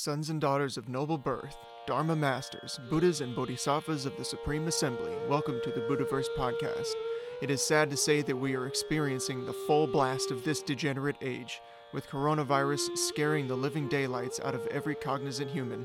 [0.00, 5.12] Sons and daughters of noble birth, Dharma masters, Buddhas and Bodhisattvas of the Supreme Assembly,
[5.28, 6.92] welcome to the Buddhaverse podcast.
[7.42, 11.16] It is sad to say that we are experiencing the full blast of this degenerate
[11.20, 11.60] age,
[11.92, 15.84] with coronavirus scaring the living daylights out of every cognizant human.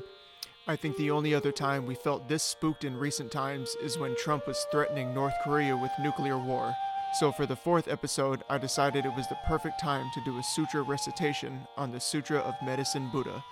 [0.68, 4.16] I think the only other time we felt this spooked in recent times is when
[4.16, 6.72] Trump was threatening North Korea with nuclear war.
[7.18, 10.42] So, for the fourth episode, I decided it was the perfect time to do a
[10.44, 13.42] sutra recitation on the Sutra of Medicine Buddha,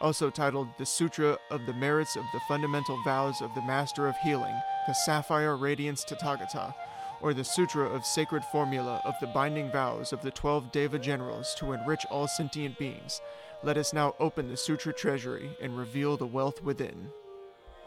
[0.00, 4.16] also titled The Sutra of the Merits of the Fundamental Vows of the Master of
[4.18, 4.54] Healing,
[4.86, 6.74] the Sapphire Radiance Tathagata,
[7.20, 11.54] or the Sutra of Sacred Formula of the Binding Vows of the Twelve Deva Generals
[11.58, 13.20] to enrich all sentient beings.
[13.62, 17.08] Let us now open the Sutra treasury and reveal the wealth within.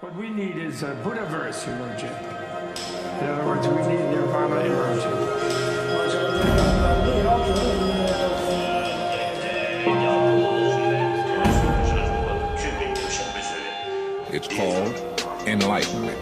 [0.02, 2.10] What we need is a Buddhaverse emerging.
[3.22, 5.34] In other words, we need Nirvana emerging.
[14.46, 16.20] It's called enlightenment.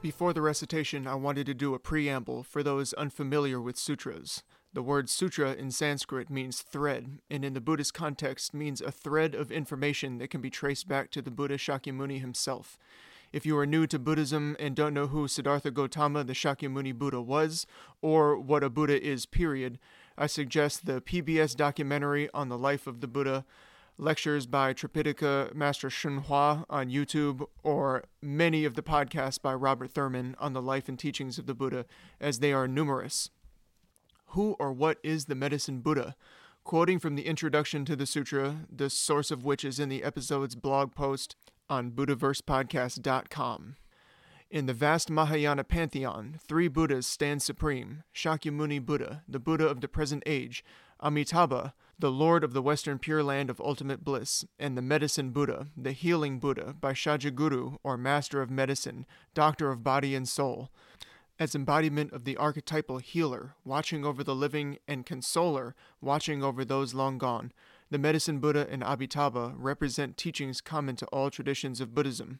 [0.00, 4.44] Before the recitation, I wanted to do a preamble for those unfamiliar with sutras.
[4.72, 9.34] The word sutra in Sanskrit means thread, and in the Buddhist context means a thread
[9.34, 12.78] of information that can be traced back to the Buddha Shakyamuni himself.
[13.32, 17.20] If you are new to Buddhism and don't know who Siddhartha Gautama, the Shakyamuni Buddha,
[17.20, 17.66] was,
[18.00, 19.80] or what a Buddha is, period,
[20.16, 23.44] I suggest the PBS documentary on the life of the Buddha,
[23.98, 29.90] lectures by Tripitaka Master Hsuan Hua on YouTube, or many of the podcasts by Robert
[29.90, 31.84] Thurman on the life and teachings of the Buddha,
[32.20, 33.30] as they are numerous.
[34.28, 36.14] Who or what is the medicine Buddha?
[36.62, 40.54] Quoting from the introduction to the sutra, the source of which is in the episode's
[40.54, 41.34] blog post
[41.68, 43.76] on BuddhaVersePodcast.com.
[44.50, 49.88] In the vast Mahayana pantheon, three Buddhas stand supreme Shakyamuni Buddha, the Buddha of the
[49.88, 50.64] present age,
[51.00, 55.66] Amitabha, the Lord of the Western Pure Land of Ultimate Bliss, and the Medicine Buddha,
[55.76, 59.04] the Healing Buddha, Bhaishajyaguru, or Master of Medicine,
[59.34, 60.70] Doctor of Body and Soul,
[61.40, 66.94] as embodiment of the archetypal healer, watching over the living, and consoler, watching over those
[66.94, 67.52] long gone.
[67.90, 72.38] The Medicine Buddha and Amitabha represent teachings common to all traditions of Buddhism.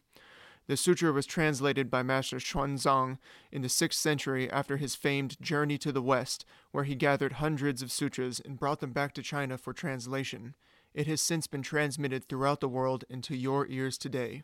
[0.69, 3.17] The sutra was translated by Master Xuanzang
[3.51, 7.81] in the 6th century after his famed journey to the West, where he gathered hundreds
[7.81, 10.53] of sutras and brought them back to China for translation.
[10.93, 14.43] It has since been transmitted throughout the world and to your ears today.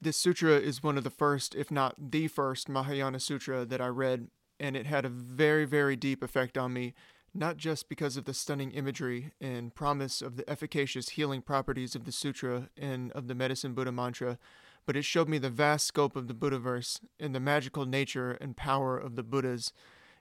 [0.00, 3.86] This sutra is one of the first, if not the first, Mahayana sutra that I
[3.86, 4.26] read,
[4.58, 6.92] and it had a very, very deep effect on me,
[7.32, 12.04] not just because of the stunning imagery and promise of the efficacious healing properties of
[12.04, 14.40] the sutra and of the Medicine Buddha mantra,
[14.86, 18.56] but it showed me the vast scope of the Buddhaverse and the magical nature and
[18.56, 19.72] power of the Buddhas.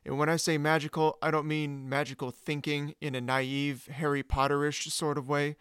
[0.06, 4.90] And when I say magical, I don't mean magical thinking in a naive, Harry Potterish
[4.91, 5.56] sort of way,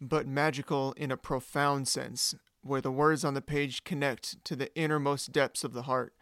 [0.00, 4.74] but magical in a profound sense, where the words on the page connect to the
[4.74, 6.14] innermost depths of the heart,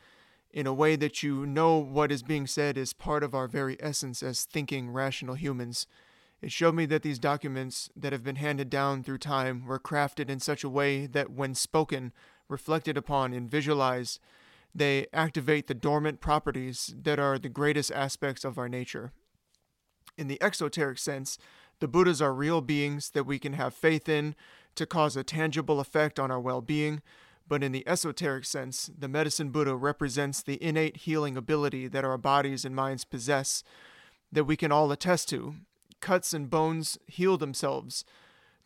[0.50, 3.76] in a way that you know what is being said is part of our very
[3.80, 5.86] essence as thinking, rational humans.
[6.46, 10.30] It showed me that these documents that have been handed down through time were crafted
[10.30, 12.12] in such a way that when spoken,
[12.48, 14.20] reflected upon, and visualized,
[14.72, 19.10] they activate the dormant properties that are the greatest aspects of our nature.
[20.16, 21.36] In the exoteric sense,
[21.80, 24.36] the Buddhas are real beings that we can have faith in
[24.76, 27.02] to cause a tangible effect on our well being.
[27.48, 32.16] But in the esoteric sense, the medicine Buddha represents the innate healing ability that our
[32.16, 33.64] bodies and minds possess
[34.30, 35.56] that we can all attest to.
[36.06, 38.04] Cuts and bones heal themselves.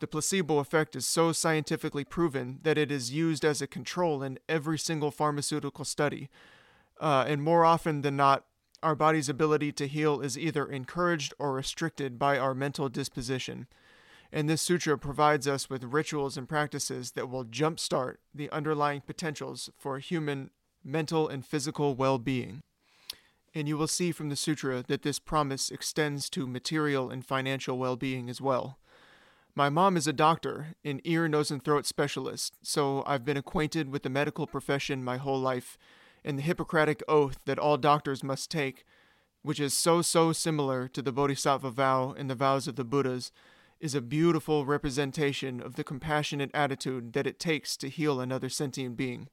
[0.00, 4.38] The placebo effect is so scientifically proven that it is used as a control in
[4.46, 6.28] every single pharmaceutical study.
[7.00, 8.44] Uh, and more often than not,
[8.82, 13.66] our body's ability to heal is either encouraged or restricted by our mental disposition.
[14.31, 19.70] And this sutra provides us with rituals and practices that will jumpstart the underlying potentials
[19.78, 20.50] for human
[20.84, 22.60] mental and physical well being.
[23.55, 27.79] And you will see from the sutra that this promise extends to material and financial
[27.79, 28.79] well being as well.
[29.55, 33.91] My mom is a doctor, an ear, nose, and throat specialist, so I've been acquainted
[33.91, 35.76] with the medical profession my whole life
[36.25, 38.85] and the Hippocratic oath that all doctors must take
[39.43, 43.32] which is so, so similar to the Bodhisattva vow and the vows of the Buddhas,
[43.81, 48.96] is a beautiful representation of the compassionate attitude that it takes to heal another sentient
[48.96, 49.29] being.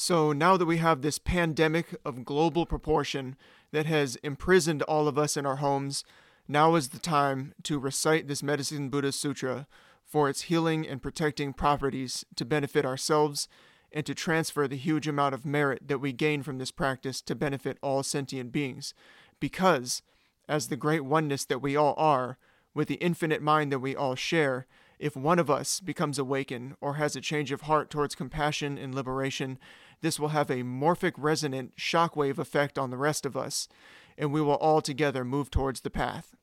[0.00, 3.36] So now that we have this pandemic of global proportion
[3.70, 6.04] that has imprisoned all of us in our homes,
[6.48, 9.66] now is the time to recite this Medicine Buddha Sutra
[10.02, 13.46] for its healing and protecting properties to benefit ourselves
[13.92, 17.34] and to transfer the huge amount of merit that we gain from this practice to
[17.34, 18.94] benefit all sentient beings.
[19.38, 20.00] Because,
[20.48, 22.38] as the great oneness that we all are,
[22.72, 24.66] with the infinite mind that we all share,
[25.00, 28.94] if one of us becomes awakened or has a change of heart towards compassion and
[28.94, 29.58] liberation,
[30.00, 33.68] this will have a morphic resonant shockwave effect on the rest of us,
[34.16, 36.34] and we will all together move towards the path.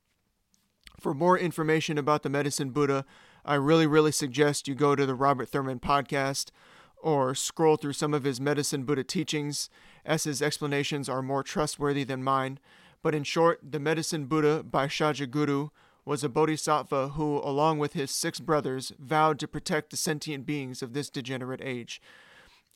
[0.99, 3.05] For more information about the Medicine Buddha,
[3.45, 6.51] I really, really suggest you go to the Robert Thurman podcast
[6.97, 9.69] or scroll through some of his Medicine Buddha teachings,
[10.05, 12.59] as his explanations are more trustworthy than mine.
[13.03, 15.69] But in short, the Medicine Buddha Bhaishajyaguru
[16.03, 20.81] was a bodhisattva who, along with his six brothers, vowed to protect the sentient beings
[20.81, 22.01] of this degenerate age.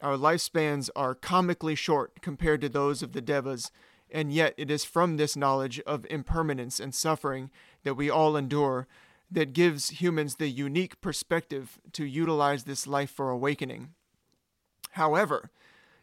[0.01, 3.71] Our lifespans are comically short compared to those of the Devas,
[4.09, 7.51] and yet it is from this knowledge of impermanence and suffering
[7.83, 8.87] that we all endure
[9.29, 13.93] that gives humans the unique perspective to utilize this life for awakening.
[14.91, 15.51] However,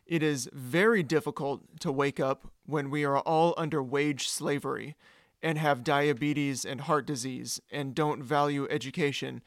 [0.06, 4.97] it is very difficult to wake up when we are all under wage slavery
[5.43, 9.43] and have diabetes and heart disease and don't value education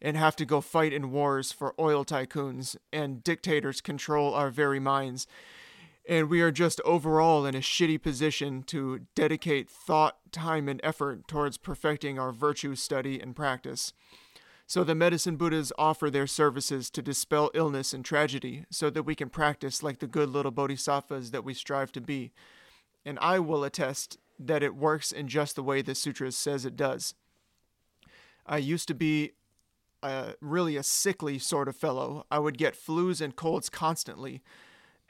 [0.00, 4.80] and have to go fight in wars for oil tycoons and dictators control our very
[4.80, 5.26] minds.
[6.08, 11.26] And we are just overall in a shitty position to dedicate thought, time, and effort
[11.26, 13.92] towards perfecting our virtue study and practice.
[14.68, 19.14] So the medicine Buddhas offer their services to dispel illness and tragedy so that we
[19.14, 22.32] can practice like the good little bodhisattvas that we strive to be.
[23.04, 26.76] And I will attest that it works in just the way the sutras says it
[26.76, 27.14] does.
[28.44, 29.32] I used to be
[30.40, 32.26] really a sickly sort of fellow.
[32.30, 34.42] I would get flus and colds constantly.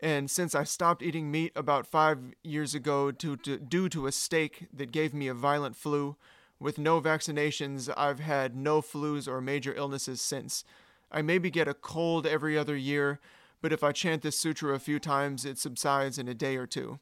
[0.00, 4.12] And since I stopped eating meat about five years ago to, to, due to a
[4.12, 6.16] steak that gave me a violent flu,
[6.58, 10.64] with no vaccinations, I've had no flus or major illnesses since.
[11.10, 13.20] I maybe get a cold every other year,
[13.60, 16.66] but if I chant this sutra a few times, it subsides in a day or
[16.66, 16.98] two.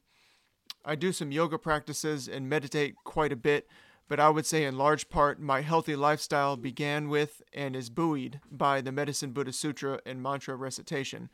[0.83, 3.67] I do some yoga practices and meditate quite a bit,
[4.07, 8.39] but I would say in large part my healthy lifestyle began with and is buoyed
[8.51, 11.29] by the Medicine Buddha Sutra and mantra recitation.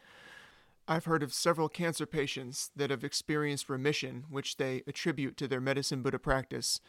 [0.87, 5.61] I've heard of several cancer patients that have experienced remission, which they attribute to their
[5.61, 6.81] Medicine Buddha practice.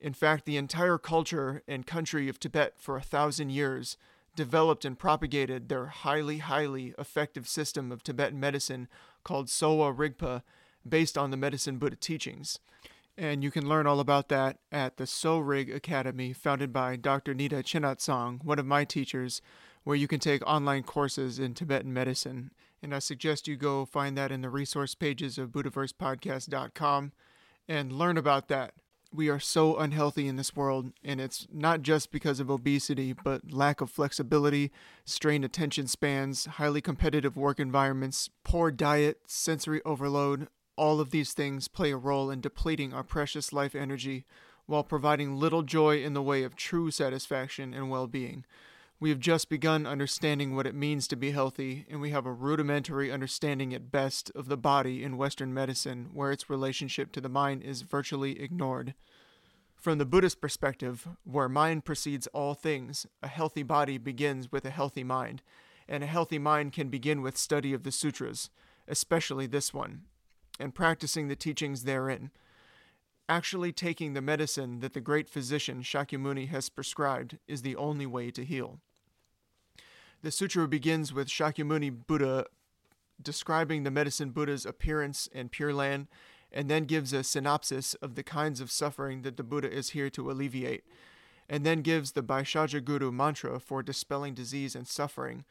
[0.00, 3.96] In fact, the entire culture and country of Tibet for a thousand years
[4.34, 8.88] developed and propagated their highly, highly effective system of Tibetan medicine
[9.24, 10.42] called Sowa Rigpa,
[10.88, 12.58] based on the Medicine Buddha teachings.
[13.16, 17.34] And you can learn all about that at the So Rig Academy, founded by Dr.
[17.34, 19.42] Nida Chenagtsang, one of my teachers,
[19.84, 22.50] where you can take online courses in Tibetan medicine.
[22.82, 27.12] And I suggest you go find that in the resource pages of BuddhaVersePodcast.com
[27.68, 28.74] and learn about that
[29.12, 33.52] we are so unhealthy in this world, and it's not just because of obesity, but
[33.52, 34.72] lack of flexibility,
[35.04, 40.48] strained attention spans, highly competitive work environments, poor diet, sensory overload.
[40.76, 44.24] All of these things play a role in depleting our precious life energy
[44.66, 48.44] while providing little joy in the way of true satisfaction and well being.
[48.98, 52.32] We have just begun understanding what it means to be healthy, and we have a
[52.32, 57.28] rudimentary understanding at best of the body in Western medicine, where its relationship to the
[57.28, 58.94] mind is virtually ignored.
[59.74, 64.70] From the Buddhist perspective, where mind precedes all things, a healthy body begins with a
[64.70, 65.42] healthy mind,
[65.88, 68.50] and a healthy mind can begin with study of the sutras,
[68.86, 70.02] especially this one,
[70.58, 72.30] and practicing the teachings therein.
[73.28, 78.30] Actually, taking the medicine that the great physician Shakyamuni has prescribed is the only way
[78.30, 78.80] to heal.
[80.22, 82.46] The sutra begins with Shakyamuni Buddha
[83.22, 86.08] describing the medicine Buddha's appearance and Pure Land,
[86.50, 90.10] and then gives a synopsis of the kinds of suffering that the Buddha is here
[90.10, 90.84] to alleviate,
[91.48, 95.44] and then gives the Vaishyaja Guru mantra for dispelling disease and suffering.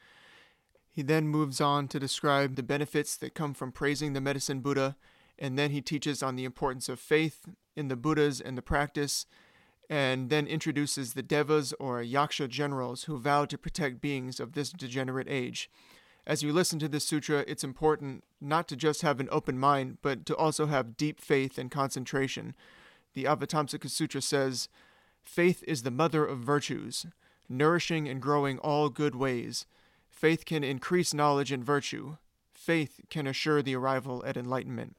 [0.92, 4.96] He then moves on to describe the benefits that come from praising the medicine Buddha,
[5.38, 9.24] and then he teaches on the importance of faith in the Buddhas and the practice,
[9.88, 14.70] and then introduces the Devas or Yaksha generals who vow to protect beings of this
[14.70, 15.70] degenerate age.
[16.26, 19.98] As you listen to this sutra, it's important not to just have an open mind,
[20.02, 22.54] but to also have deep faith and concentration.
[23.14, 24.68] The Avatamsaka Sutra says,
[25.22, 27.06] Faith is the mother of virtues,
[27.48, 29.66] nourishing and growing all good ways.
[30.22, 32.16] Faith can increase knowledge and virtue.
[32.52, 34.96] Faith can assure the arrival at enlightenment.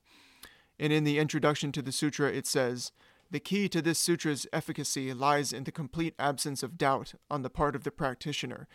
[0.78, 2.92] And in the introduction to the sutra, it says,
[3.32, 7.50] The key to this sutra's efficacy lies in the complete absence of doubt on the
[7.50, 8.68] part of the practitioner.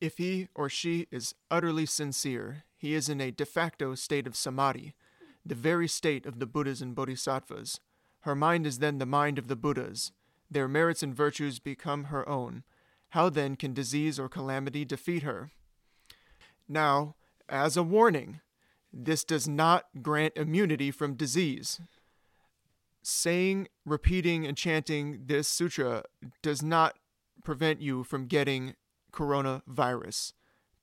[0.00, 4.36] If he or she is utterly sincere, he is in a de facto state of
[4.36, 4.94] samadhi,
[5.44, 7.80] the very state of the Buddhas and Bodhisattvas.
[8.20, 10.12] Her mind is then the mind of the Buddhas.
[10.48, 12.62] Their merits and virtues become her own.
[13.08, 15.50] How then can disease or calamity defeat her?
[16.68, 17.14] Now,
[17.48, 18.40] as a warning,
[18.92, 21.80] this does not grant immunity from disease.
[23.02, 26.04] Saying, repeating, and chanting this sutra
[26.42, 26.98] does not
[27.44, 28.74] prevent you from getting
[29.12, 30.32] coronavirus.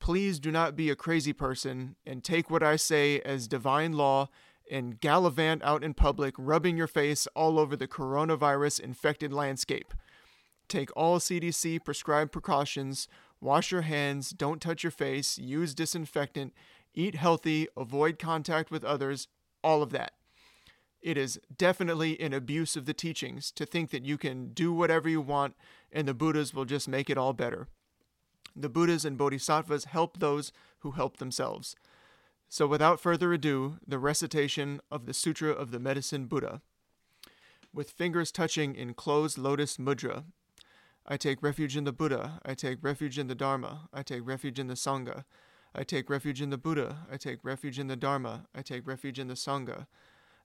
[0.00, 4.28] Please do not be a crazy person and take what I say as divine law
[4.70, 9.92] and gallivant out in public, rubbing your face all over the coronavirus infected landscape.
[10.68, 13.08] Take all CDC prescribed precautions,
[13.44, 16.54] wash your hands, don't touch your face, use disinfectant,
[16.94, 19.28] eat healthy, avoid contact with others,
[19.62, 20.14] all of that.
[21.02, 25.10] It is definitely an abuse of the teachings to think that you can do whatever
[25.10, 25.54] you want
[25.92, 27.68] and the Buddhas will just make it all better.
[28.56, 31.76] The Buddhas and Bodhisattvas help those who help themselves.
[32.48, 36.62] So, without further ado, the recitation of the Sutra of the Medicine Buddha.
[37.72, 40.24] With fingers touching in closed lotus mudra,
[41.06, 42.40] I take refuge in the Buddha.
[42.46, 43.88] I take refuge in the Dharma.
[43.92, 45.24] I take refuge in the Sangha.
[45.74, 47.06] I take refuge in the Buddha.
[47.12, 48.46] I take refuge in the Dharma.
[48.54, 49.86] I take refuge in the Sangha.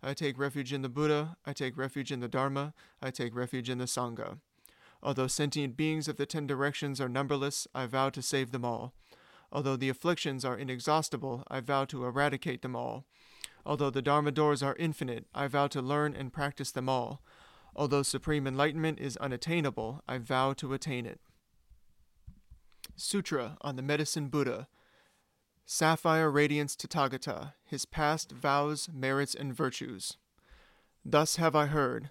[0.04, 1.38] I take refuge in the Buddha.
[1.46, 2.74] I take refuge in the Dharma.
[3.02, 4.40] I take refuge in the Sangha.
[5.02, 8.94] Although sentient beings of the ten directions are numberless, I vow to save them all.
[9.52, 13.06] Although the afflictions are inexhaustible, I vow to eradicate them all.
[13.66, 17.22] Although the Dharma doors are infinite, I vow to learn and practice them all.
[17.76, 21.20] Although supreme enlightenment is unattainable, I vow to attain it.
[22.96, 24.68] Sutra on the Medicine Buddha.
[25.66, 30.18] Sapphire Radiance Tathagata, his past vows, merits, and virtues.
[31.06, 32.10] Thus have I heard.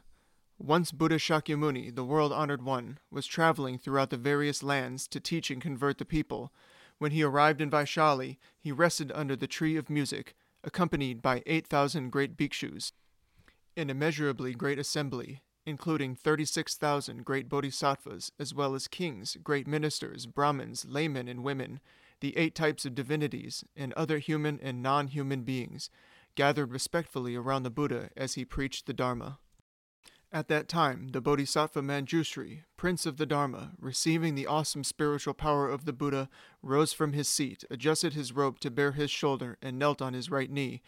[0.59, 5.51] Once Buddha Shakyamuni, the world honored one, was traveling throughout the various lands to teach
[5.51, 6.53] and convert the people.
[6.99, 10.35] When he arrived in Vaishali, he rested under the tree of music,
[10.65, 12.93] accompanied by 8,000 great bhikshus.
[13.77, 20.87] An immeasurably great assembly, including 36,000 great bodhisattvas, as well as kings, great ministers, brahmins,
[20.89, 21.81] laymen, and women,
[22.21, 25.91] the eight types of divinities, and other human and non human beings,
[26.35, 29.39] gathered respectfully around the Buddha as he preached the Dharma.
[30.31, 35.69] At that time, the Bodhisattva Manjushri, prince of the Dharma, receiving the awesome spiritual power
[35.69, 36.29] of the Buddha,
[36.63, 40.31] rose from his seat, adjusted his robe to bare his shoulder, and knelt on his
[40.31, 40.83] right knee.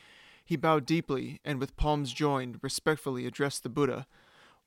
[0.45, 4.07] He bowed deeply, and with palms joined, respectfully addressed the Buddha.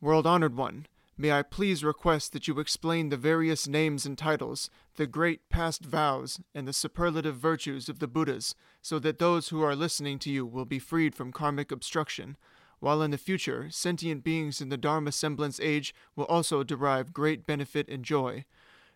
[0.03, 4.69] World honored one, may I please request that you explain the various names and titles,
[4.97, 9.61] the great past vows, and the superlative virtues of the Buddhas, so that those who
[9.61, 12.35] are listening to you will be freed from karmic obstruction
[12.81, 17.47] while in the future, sentient beings in the Dharma semblance age will also derive great
[17.47, 18.43] benefit and joy.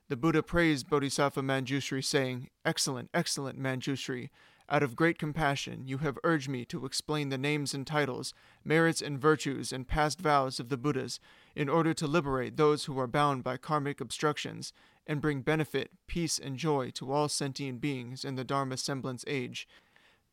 [0.09, 4.27] The Buddha praised Bodhisattva Manjushri, saying, Excellent, excellent Manjushri.
[4.69, 8.33] Out of great compassion, you have urged me to explain the names and titles,
[8.65, 11.21] merits and virtues, and past vows of the Buddhas,
[11.55, 14.73] in order to liberate those who are bound by karmic obstructions,
[15.05, 19.69] and bring benefit, peace, and joy to all sentient beings in the Dharma semblance age.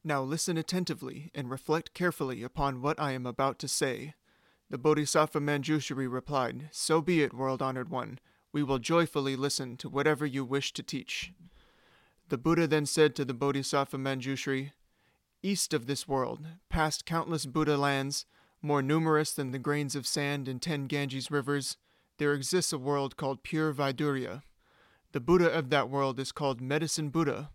[0.03, 4.15] Now listen attentively and reflect carefully upon what I am about to say.
[4.69, 8.19] The Bodhisattva Manjushri replied, So be it, world honored one.
[8.53, 11.33] We will joyfully listen to whatever you wish to teach.
[12.29, 14.73] The Buddha then said to the Bodhisattva Manjushri,
[15.43, 18.25] East of this world, past countless Buddha lands,
[18.63, 21.77] more numerous than the grains of sand in ten Ganges rivers,
[22.17, 24.43] there exists a world called pure Vaidurya.
[25.13, 27.51] The Buddha of that world is called Medicine Buddha,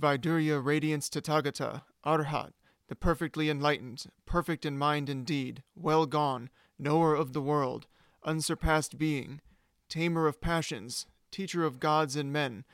[0.00, 2.52] Vaidurya radiance Tathagata, Arhat,
[2.88, 7.86] the perfectly enlightened, perfect in mind and deed, well gone, knower of the world,
[8.24, 9.40] unsurpassed being,
[9.88, 12.64] tamer of passions, teacher of gods and men,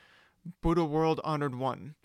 [0.61, 1.95] Buddha world honored one.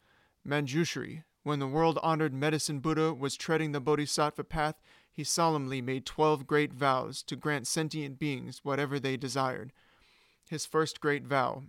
[0.46, 4.74] Manjushri, when the world honored medicine Buddha was treading the Bodhisattva path,
[5.10, 9.72] he solemnly made twelve great vows to grant sentient beings whatever they desired.
[10.48, 11.64] His first great vow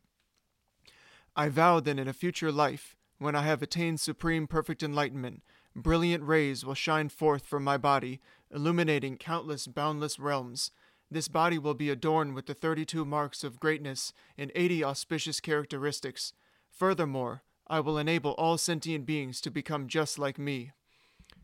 [1.35, 5.43] I vow that in a future life, when I have attained supreme perfect enlightenment,
[5.75, 8.19] brilliant rays will shine forth from my body,
[8.51, 10.71] illuminating countless boundless realms.
[11.09, 16.33] This body will be adorned with the 32 marks of greatness and 80 auspicious characteristics.
[16.77, 20.71] Furthermore, I will enable all sentient beings to become just like me.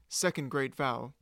[0.08, 1.13] Second great vow.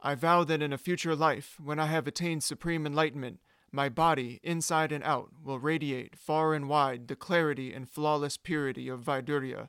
[0.00, 3.40] I vow that in a future life, when I have attained supreme enlightenment,
[3.70, 8.88] my body, inside and out, will radiate far and wide the clarity and flawless purity
[8.88, 9.68] of Vaidurya.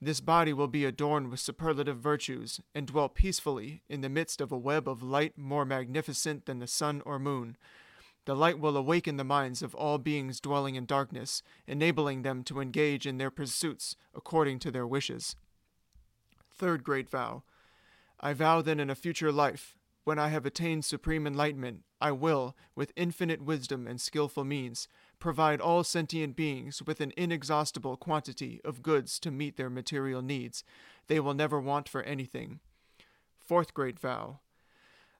[0.00, 4.52] This body will be adorned with superlative virtues, and dwell peacefully in the midst of
[4.52, 7.56] a web of light more magnificent than the sun or moon.
[8.26, 12.60] The light will awaken the minds of all beings dwelling in darkness, enabling them to
[12.60, 15.36] engage in their pursuits according to their wishes.
[16.50, 17.42] Third great vow
[18.20, 22.56] I vow that in a future life, when I have attained supreme enlightenment, I will,
[22.74, 24.88] with infinite wisdom and skilful means,
[25.18, 30.64] provide all sentient beings with an inexhaustible quantity of goods to meet their material needs.
[31.06, 32.60] They will never want for anything.
[33.38, 34.40] Fourth great vow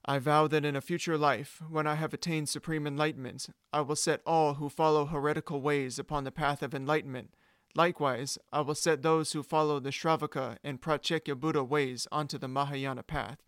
[0.07, 3.97] I vow that in a future life, when I have attained supreme enlightenment, I will
[3.97, 7.33] set all who follow heretical ways upon the path of enlightenment.
[7.75, 12.49] Likewise, I will set those who follow the Shravaka and Pratyeka Buddha ways onto the
[12.49, 13.39] Mahayana path.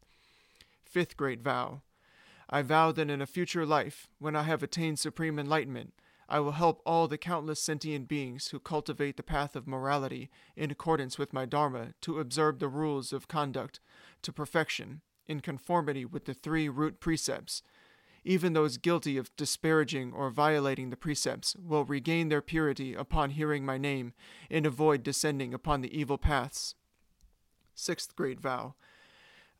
[0.82, 1.82] Fifth great vow
[2.48, 5.92] I vow that in a future life, when I have attained supreme enlightenment,
[6.26, 10.70] I will help all the countless sentient beings who cultivate the path of morality in
[10.70, 13.78] accordance with my Dharma to observe the rules of conduct
[14.22, 17.62] to perfection in conformity with the three root precepts.
[18.24, 23.64] Even those guilty of disparaging or violating the precepts will regain their purity upon hearing
[23.64, 24.12] my name
[24.50, 26.74] and avoid descending upon the evil paths.
[27.74, 28.74] Sixth great vow.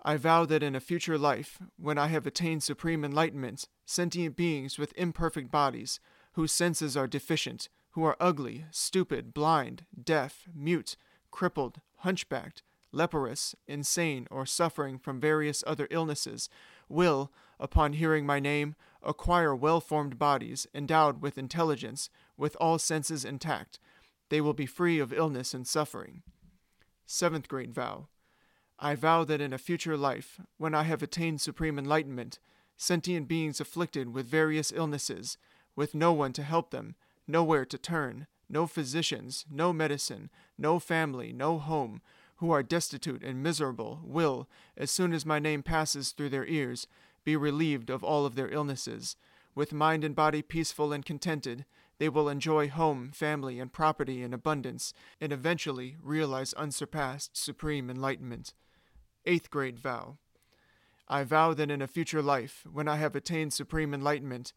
[0.02, 4.78] I vow that in a future life, when I have attained supreme enlightenment, sentient beings
[4.78, 6.00] with imperfect bodies,
[6.32, 10.96] whose senses are deficient, who are ugly, stupid, blind, deaf, mute,
[11.30, 12.62] crippled, hunchbacked,
[12.96, 16.48] leprous, insane, or suffering from various other illnesses,
[16.88, 23.24] will, upon hearing my name, acquire well formed bodies, endowed with intelligence, with all senses
[23.24, 23.78] intact.
[24.30, 26.22] They will be free of illness and suffering.
[27.04, 28.08] Seventh great vow.
[28.78, 32.38] I vow that in a future life, when I have attained supreme enlightenment,
[32.76, 35.38] sentient beings afflicted with various illnesses,
[35.74, 36.94] with no one to help them,
[37.26, 42.00] nowhere to turn, no physicians, no medicine, no family, no home,
[42.36, 46.86] who are destitute and miserable will, as soon as my name passes through their ears,
[47.24, 49.16] be relieved of all of their illnesses.
[49.54, 51.64] With mind and body peaceful and contented,
[51.98, 58.52] they will enjoy home, family, and property in abundance, and eventually realize unsurpassed supreme enlightenment.
[59.24, 60.18] Eighth grade vow.
[61.08, 64.52] I vow that in a future life, when I have attained supreme enlightenment,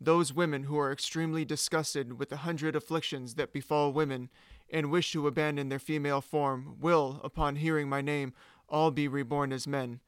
[0.00, 4.28] those women who are extremely disgusted with the hundred afflictions that befall women
[4.74, 8.34] and wish to abandon their female form will, upon hearing my name,
[8.68, 10.00] all be reborn as men.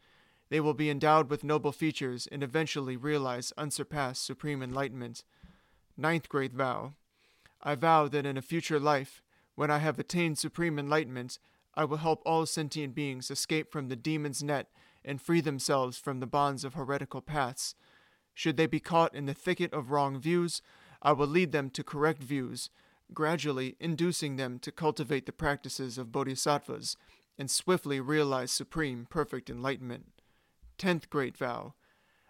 [0.48, 5.22] They will be endowed with noble features and eventually realize unsurpassed supreme enlightenment.
[5.96, 6.94] Ninth great vow.
[7.62, 9.22] I vow that in a future life,
[9.55, 11.38] when I have attained supreme enlightenment,
[11.76, 14.66] I will help all sentient beings escape from the demon's net
[15.05, 17.76] and free themselves from the bonds of heretical paths.
[18.35, 20.61] Should they be caught in the thicket of wrong views,
[21.02, 22.68] I will lead them to correct views
[23.14, 26.97] gradually inducing them to cultivate the practices of bodhisattvas
[27.38, 30.07] and swiftly realize supreme perfect enlightenment.
[30.79, 31.75] Tenth great vow.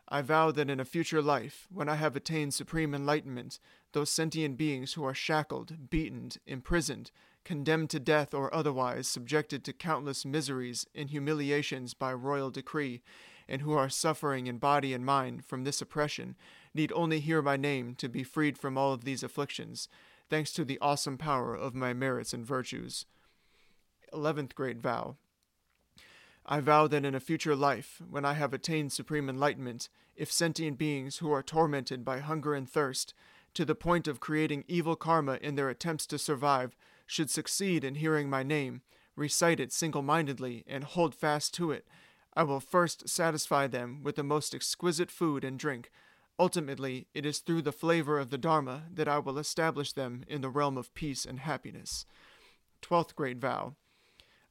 [0.08, 3.58] I vow that in a future life, when I have attained supreme enlightenment,
[3.92, 7.10] those sentient beings who are shackled, beaten, imprisoned,
[7.44, 13.02] condemned to death or otherwise subjected to countless miseries and humiliations by royal decree,
[13.48, 16.36] and who are suffering in body and mind from this oppression,
[16.74, 19.88] need only hear my name to be freed from all of these afflictions
[20.28, 23.06] thanks to the awesome power of my merits and virtues.
[24.12, 25.16] Eleventh great vow.
[26.44, 30.78] I vow that in a future life, when I have attained supreme enlightenment, if sentient
[30.78, 33.14] beings who are tormented by hunger and thirst,
[33.54, 37.96] to the point of creating evil karma in their attempts to survive, should succeed in
[37.96, 38.82] hearing my name,
[39.16, 41.86] recite it single mindedly, and hold fast to it,
[42.34, 45.90] I will first satisfy them with the most exquisite food and drink
[46.38, 50.42] Ultimately, it is through the flavor of the Dharma that I will establish them in
[50.42, 52.04] the realm of peace and happiness.
[52.82, 53.74] Twelfth great vow.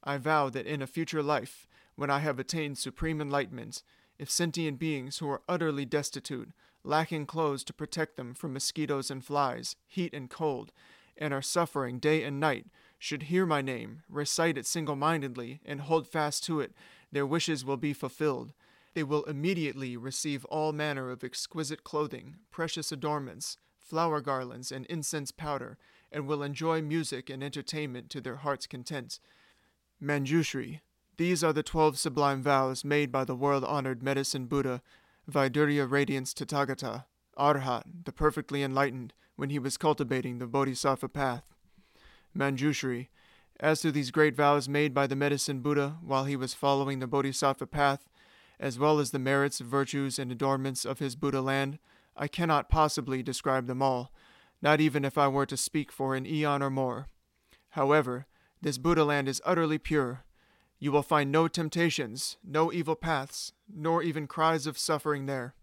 [0.02, 3.82] I vow that in a future life, when I have attained supreme enlightenment,
[4.18, 6.50] if sentient beings who are utterly destitute,
[6.82, 10.72] lacking clothes to protect them from mosquitoes and flies, heat and cold,
[11.16, 12.66] and are suffering day and night,
[12.98, 16.72] should hear my name, recite it single mindedly, and hold fast to it,
[17.12, 18.52] their wishes will be fulfilled
[18.96, 25.30] they will immediately receive all manner of exquisite clothing, precious adornments, flower garlands, and incense
[25.30, 25.76] powder,
[26.10, 29.20] and will enjoy music and entertainment to their heart's content.
[30.02, 30.80] Manjushri.
[31.18, 34.80] These are the twelve sublime vows made by the world honored medicine Buddha,
[35.30, 37.04] Vaidurya Radiance Tathagata,
[37.38, 41.54] Arhat, the perfectly enlightened, when he was cultivating the Bodhisattva path.
[42.34, 43.08] Manjushri.
[43.60, 47.06] As to these great vows made by the medicine Buddha while he was following the
[47.06, 48.08] Bodhisattva path,
[48.58, 51.78] as well as the merits, virtues, and adornments of his Buddha land,
[52.16, 54.12] I cannot possibly describe them all,
[54.62, 57.08] not even if I were to speak for an eon or more.
[57.70, 58.26] However,
[58.62, 60.24] This Buddha land is utterly pure.
[60.78, 65.54] You will find no temptations, no evil paths, nor even cries of suffering there.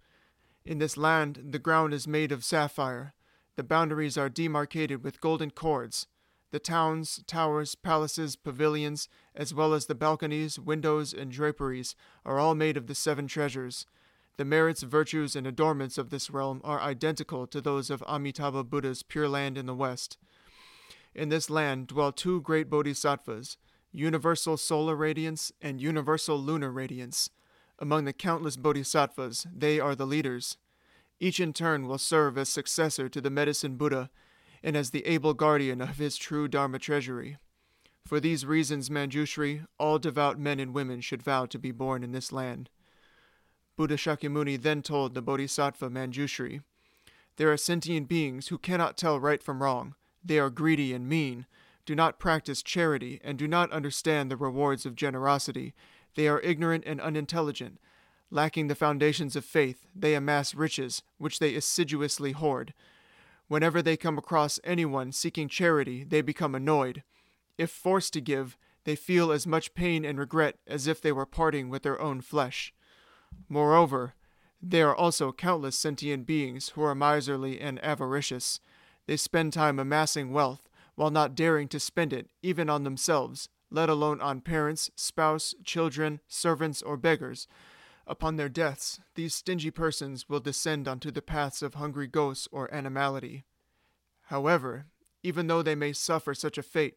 [0.65, 3.13] In this land, the ground is made of sapphire.
[3.55, 6.07] The boundaries are demarcated with golden cords.
[6.53, 12.53] The towns, towers, palaces, pavilions, as well as the balconies, windows, and draperies, are all
[12.53, 13.87] made of the seven treasures.
[14.37, 19.01] The merits, virtues, and adornments of this realm are identical to those of Amitabha Buddha's
[19.01, 20.19] pure land in the west.
[21.15, 23.57] In this land dwell two great bodhisattvas,
[23.91, 27.31] universal solar radiance and universal lunar radiance.
[27.79, 30.57] Among the countless bodhisattvas, they are the leaders.
[31.19, 34.11] Each in turn will serve as successor to the medicine Buddha
[34.63, 37.37] and as the able guardian of his true Dharma treasury.
[38.05, 42.11] For these reasons, Manjushri, all devout men and women should vow to be born in
[42.11, 42.69] this land.
[43.75, 46.61] Buddha Shakyamuni then told the Bodhisattva Manjushri,
[47.37, 49.95] There are sentient beings who cannot tell right from wrong.
[50.23, 51.45] They are greedy and mean,
[51.85, 55.73] do not practice charity, and do not understand the rewards of generosity.
[56.15, 57.79] They are ignorant and unintelligent.
[58.31, 62.73] Lacking the foundations of faith, they amass riches, which they assiduously hoard.
[63.53, 67.03] Whenever they come across anyone seeking charity, they become annoyed.
[67.55, 71.27] If forced to give, they feel as much pain and regret as if they were
[71.27, 72.73] parting with their own flesh.
[73.47, 74.15] Moreover,
[74.59, 78.59] there are also countless sentient beings who are miserly and avaricious.
[79.05, 83.87] They spend time amassing wealth, while not daring to spend it even on themselves, let
[83.87, 87.47] alone on parents, spouse, children, servants, or beggars.
[88.05, 92.73] Upon their deaths, these stingy persons will descend onto the paths of hungry ghosts or
[92.73, 93.45] animality.
[94.23, 94.87] However,
[95.21, 96.95] even though they may suffer such a fate,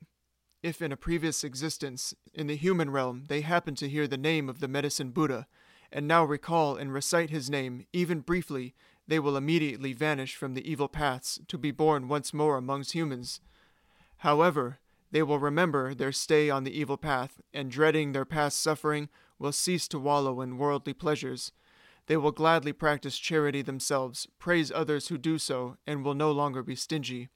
[0.63, 4.49] if in a previous existence in the human realm they happen to hear the name
[4.49, 5.47] of the medicine Buddha,
[5.93, 8.75] and now recall and recite his name, even briefly,
[9.07, 13.41] they will immediately vanish from the evil paths to be born once more amongst humans.
[14.19, 14.79] However,
[15.13, 19.53] they will remember their stay on the evil path, and dreading their past suffering, will
[19.53, 21.53] cease to wallow in worldly pleasures.
[22.07, 26.63] They will gladly practice charity themselves, praise others who do so, and will no longer
[26.63, 27.29] be stingy.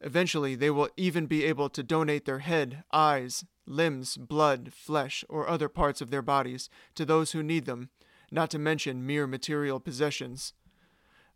[0.00, 5.48] Eventually, they will even be able to donate their head, eyes, limbs, blood, flesh, or
[5.48, 7.88] other parts of their bodies to those who need them,
[8.30, 10.52] not to mention mere material possessions.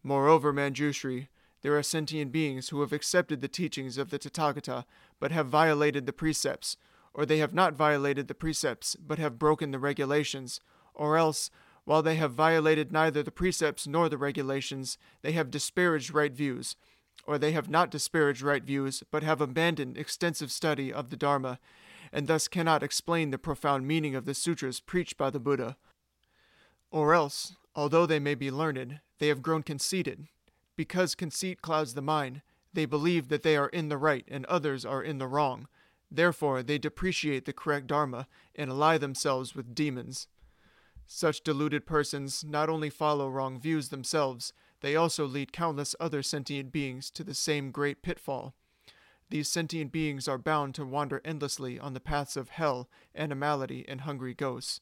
[0.02, 1.28] Moreover, Manjushri,
[1.62, 4.84] there are sentient beings who have accepted the teachings of the Tathagata
[5.18, 6.76] but have violated the precepts,
[7.12, 10.60] or they have not violated the precepts but have broken the regulations,
[10.94, 11.50] or else,
[11.84, 16.76] while they have violated neither the precepts nor the regulations, they have disparaged right views,
[17.24, 21.58] or they have not disparaged right views but have abandoned extensive study of the Dharma,
[22.12, 25.76] and thus cannot explain the profound meaning of the sutras preached by the Buddha.
[26.90, 30.26] Or else, although they may be learned, they have grown conceited,
[30.76, 32.42] because conceit clouds the mind,
[32.72, 35.68] they believe that they are in the right and others are in the wrong.
[36.10, 40.26] Therefore, they depreciate the correct Dharma and ally themselves with demons.
[41.06, 46.72] Such deluded persons not only follow wrong views themselves, they also lead countless other sentient
[46.72, 48.54] beings to the same great pitfall.
[49.28, 54.00] These sentient beings are bound to wander endlessly on the paths of hell, animality, and
[54.00, 54.80] hungry ghosts.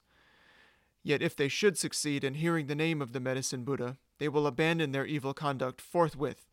[1.02, 4.46] Yet if they should succeed in hearing the name of the medicine Buddha, they will
[4.46, 6.46] abandon their evil conduct forthwith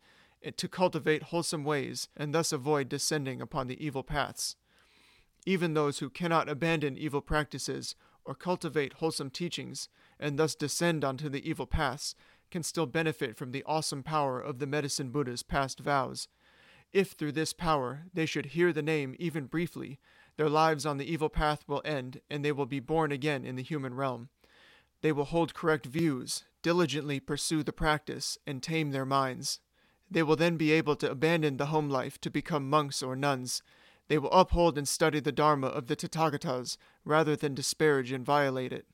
[0.56, 4.56] to cultivate wholesome ways and thus avoid descending upon the evil paths.
[5.46, 11.28] Even those who cannot abandon evil practices or cultivate wholesome teachings and thus descend onto
[11.28, 12.16] the evil paths
[12.50, 16.28] can still benefit from the awesome power of the medicine Buddha's past vows.
[16.92, 20.00] If through this power they should hear the name even briefly,
[20.36, 23.56] their lives on the evil path will end and they will be born again in
[23.56, 24.28] the human realm.
[25.02, 29.60] They will hold correct views, diligently pursue the practice, and tame their minds.
[30.10, 33.62] They will then be able to abandon the home life to become monks or nuns.
[34.08, 38.72] They will uphold and study the Dharma of the Tathagatas rather than disparage and violate
[38.72, 38.86] it.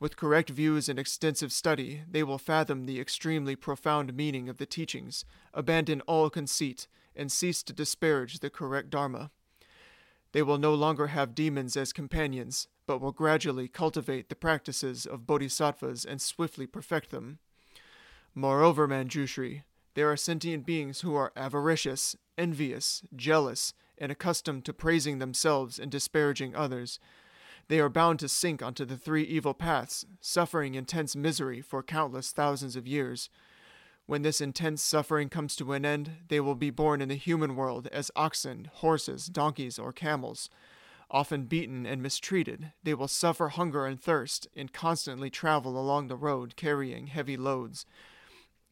[0.00, 4.66] With correct views and extensive study, they will fathom the extremely profound meaning of the
[4.66, 9.30] teachings, abandon all conceit, and cease to disparage the correct Dharma.
[10.32, 15.26] They will no longer have demons as companions, but will gradually cultivate the practices of
[15.26, 17.38] bodhisattvas and swiftly perfect them.
[18.34, 19.62] Moreover, Manjushri,
[19.94, 25.90] there are sentient beings who are avaricious, envious, jealous, and accustomed to praising themselves and
[25.90, 26.98] disparaging others.
[27.68, 32.30] They are bound to sink onto the three evil paths, suffering intense misery for countless
[32.30, 33.28] thousands of years.
[34.06, 37.56] When this intense suffering comes to an end, they will be born in the human
[37.56, 40.48] world as oxen, horses, donkeys, or camels.
[41.10, 46.16] Often beaten and mistreated, they will suffer hunger and thirst and constantly travel along the
[46.16, 47.84] road carrying heavy loads.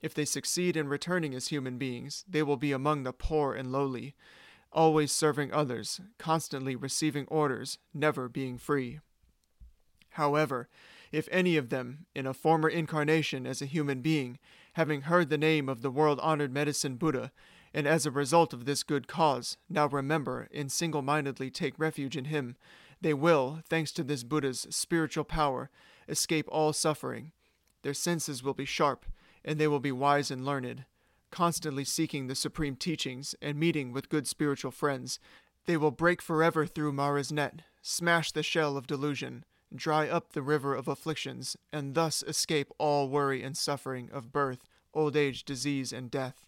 [0.01, 3.73] If they succeed in returning as human beings, they will be among the poor and
[3.73, 4.15] lowly.
[4.77, 9.01] Always serving others, constantly receiving orders, never being free.
[10.11, 10.69] However,
[11.11, 14.39] if any of them, in a former incarnation as a human being,
[14.75, 17.33] having heard the name of the world honored medicine Buddha,
[17.73, 22.17] and as a result of this good cause, now remember and single mindedly take refuge
[22.17, 22.57] in him,
[23.01, 25.71] they will, thanks to this Buddha's spiritual power,
[26.09, 27.33] escape all suffering.
[27.83, 29.07] Their senses will be sharp,
[29.45, 30.85] and they will be wise and learned.
[31.37, 35.19] Constantly seeking the supreme teachings and meeting with good spiritual friends,
[35.67, 39.45] they will break forever through Mara's net, smash the shell of delusion,
[39.75, 44.61] dry up the river of afflictions, and thus escape all worry and suffering of birth,
[44.95, 46.47] old age, disease, and death.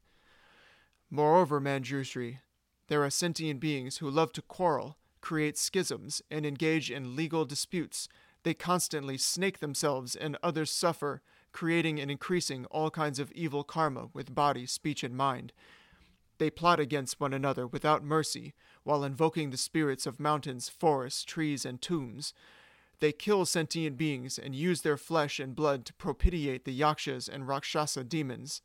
[1.10, 2.38] Moreover, Manjushri,
[2.86, 8.08] there are sentient beings who love to quarrel, create schisms, and engage in legal disputes.
[8.42, 11.20] They constantly snake themselves and others suffer,
[11.52, 15.52] creating and increasing all kinds of evil karma with body, speech, and mind.
[16.38, 21.64] They plot against one another without mercy, while invoking the spirits of mountains, forests, trees,
[21.66, 22.32] and tombs.
[23.00, 27.46] They kill sentient beings and use their flesh and blood to propitiate the yakshas and
[27.46, 28.62] rakshasa demons.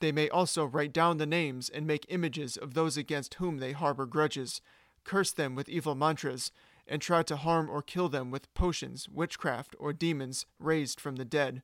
[0.00, 3.72] They may also write down the names and make images of those against whom they
[3.72, 4.60] harbor grudges,
[5.04, 6.52] curse them with evil mantras,
[6.86, 11.24] and try to harm or kill them with potions, witchcraft, or demons raised from the
[11.24, 11.62] dead.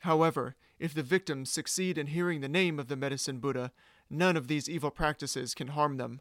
[0.00, 3.72] However, if the victims succeed in hearing the name of the medicine Buddha,
[4.08, 6.20] none of these evil practices can harm them.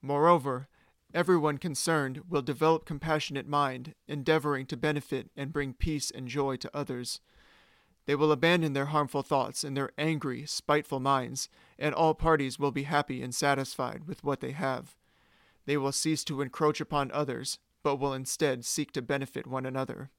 [0.00, 0.68] Moreover,
[1.12, 6.70] everyone concerned will develop compassionate mind, endeavoring to benefit and bring peace and joy to
[6.74, 7.20] others.
[8.06, 12.72] They will abandon their harmful thoughts and their angry, spiteful minds, and all parties will
[12.72, 14.96] be happy and satisfied with what they have.
[15.66, 20.10] They will cease to encroach upon others, but will instead seek to benefit one another.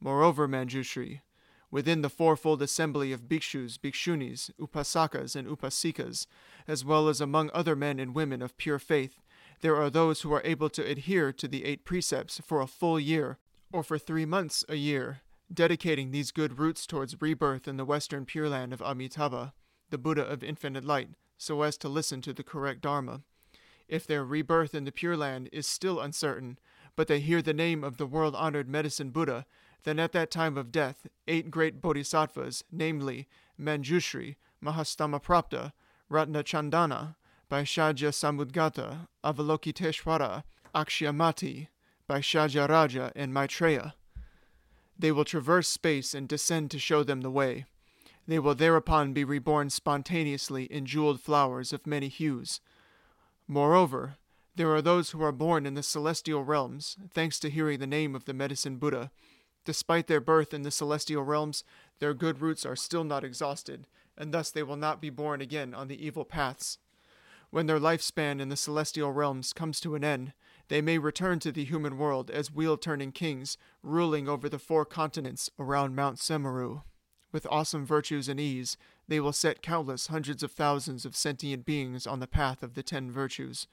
[0.00, 1.20] Moreover, Manjushri,
[1.70, 6.26] within the fourfold assembly of bhikshus, bhikshunis, upasakas, and upasikas,
[6.66, 9.20] as well as among other men and women of pure faith,
[9.60, 13.00] there are those who are able to adhere to the eight precepts for a full
[13.00, 13.38] year,
[13.72, 18.24] or for three months a year, dedicating these good roots towards rebirth in the western
[18.24, 19.54] Pure Land of Amitabha,
[19.90, 23.22] the Buddha of infinite light, so as to listen to the correct Dharma.
[23.88, 26.58] If their rebirth in the Pure Land is still uncertain,
[26.96, 29.46] but they hear the name of the world honored medicine Buddha,
[29.84, 33.28] then at that time of death, eight great bodhisattvas, namely
[33.60, 35.72] Manjushri, Mahastamaprapta,
[36.10, 37.16] Ratnachandana,
[37.50, 40.42] Vaishajya Samudgata, Avalokiteshvara,
[40.74, 41.68] Akshayamati,
[42.08, 43.94] Vaishajya Raja, and Maitreya.
[44.98, 47.66] They will traverse space and descend to show them the way.
[48.26, 52.60] They will thereupon be reborn spontaneously in jeweled flowers of many hues.
[53.46, 54.16] Moreover,
[54.56, 58.14] there are those who are born in the celestial realms, thanks to hearing the name
[58.14, 59.10] of the medicine Buddha.
[59.66, 61.64] Despite their birth in the celestial realms,
[61.98, 65.74] their good roots are still not exhausted, and thus they will not be born again
[65.74, 66.78] on the evil paths.
[67.50, 70.32] When their lifespan in the celestial realms comes to an end,
[70.68, 74.84] they may return to the human world as wheel turning kings, ruling over the four
[74.84, 76.82] continents around Mount Sumeru.
[77.32, 78.76] With awesome virtues and ease,
[79.08, 82.84] they will set countless hundreds of thousands of sentient beings on the path of the
[82.84, 83.66] ten virtues.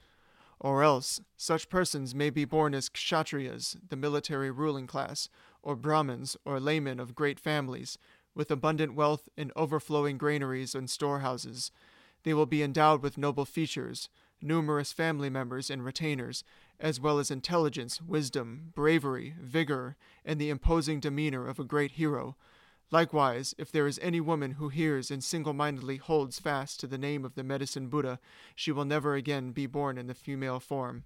[0.59, 5.29] Or else, such persons may be born as kshatriyas, the military ruling class,
[5.63, 7.97] or brahmins, or laymen of great families,
[8.35, 11.71] with abundant wealth and overflowing granaries and storehouses.
[12.23, 14.09] They will be endowed with noble features,
[14.41, 16.43] numerous family members and retainers,
[16.79, 19.95] as well as intelligence, wisdom, bravery, vigor,
[20.25, 22.35] and the imposing demeanor of a great hero.
[22.91, 26.97] Likewise, if there is any woman who hears and single mindedly holds fast to the
[26.97, 28.19] name of the medicine Buddha,
[28.55, 31.05] she will never again be born in the female form.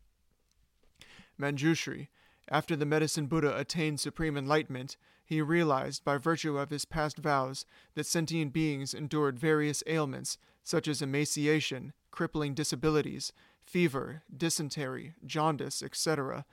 [1.39, 2.07] Manjushri,
[2.49, 7.65] after the medicine Buddha attained supreme enlightenment, he realized, by virtue of his past vows,
[7.95, 13.33] that sentient beings endured various ailments, such as emaciation, crippling disabilities,
[13.65, 16.45] fever, dysentery, jaundice, etc.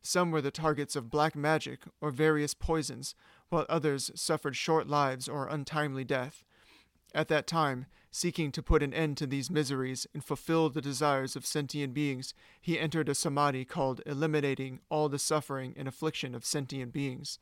[0.00, 3.14] Some were the targets of black magic or various poisons,
[3.50, 6.44] while others suffered short lives or untimely death.
[7.14, 11.34] At that time, seeking to put an end to these miseries and fulfill the desires
[11.34, 16.44] of sentient beings, he entered a samadhi called Eliminating All the Suffering and Affliction of
[16.44, 17.40] Sentient Beings.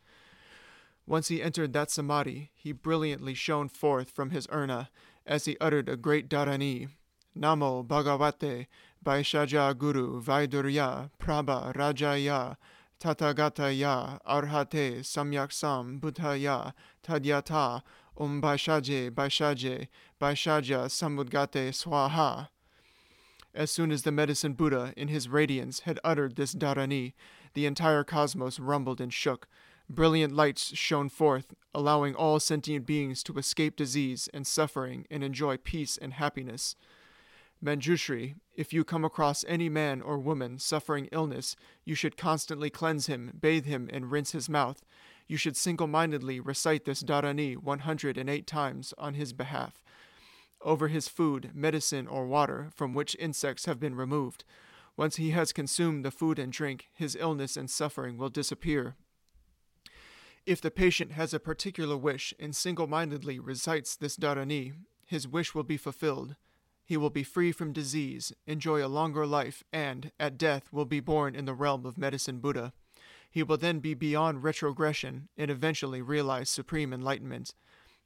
[1.07, 4.89] Once he entered that samadhi, he brilliantly shone forth from his urna
[5.27, 6.89] as he uttered a great dharani.
[7.39, 8.67] Namo Bhagavate
[9.05, 12.57] Vaishaja Guru Vaidurya Prabha Rajaya
[12.99, 16.73] Tathagataya Arhate Samyaksam Buddhaya
[17.07, 17.83] Tadyata
[18.17, 19.89] Om Vaishaje Vaishaje
[20.21, 22.49] Vaishaja Samudgate Swaha.
[23.55, 27.15] As soon as the medicine Buddha, in his radiance, had uttered this dharani,
[27.55, 29.47] the entire cosmos rumbled and shook.
[29.91, 35.59] Brilliant lights shone forth, allowing all sentient beings to escape disease and suffering and enjoy
[35.59, 36.77] peace and happiness.
[37.63, 43.07] Manjushri, if you come across any man or woman suffering illness, you should constantly cleanse
[43.07, 44.83] him, bathe him, and rinse his mouth.
[45.27, 49.83] You should single mindedly recite this Dharani 108 times on his behalf.
[50.61, 54.45] Over his food, medicine, or water from which insects have been removed.
[54.97, 58.95] Once he has consumed the food and drink, his illness and suffering will disappear.
[60.45, 64.73] If the patient has a particular wish and single mindedly recites this Dharani,
[65.07, 66.37] his wish will be fulfilled.
[66.85, 71.01] He will be free from disease, enjoy a longer life, and, at death, will be
[71.01, 72.73] born in the realm of Medicine Buddha.
[73.33, 77.55] He will then be beyond retrogression and eventually realize supreme enlightenment.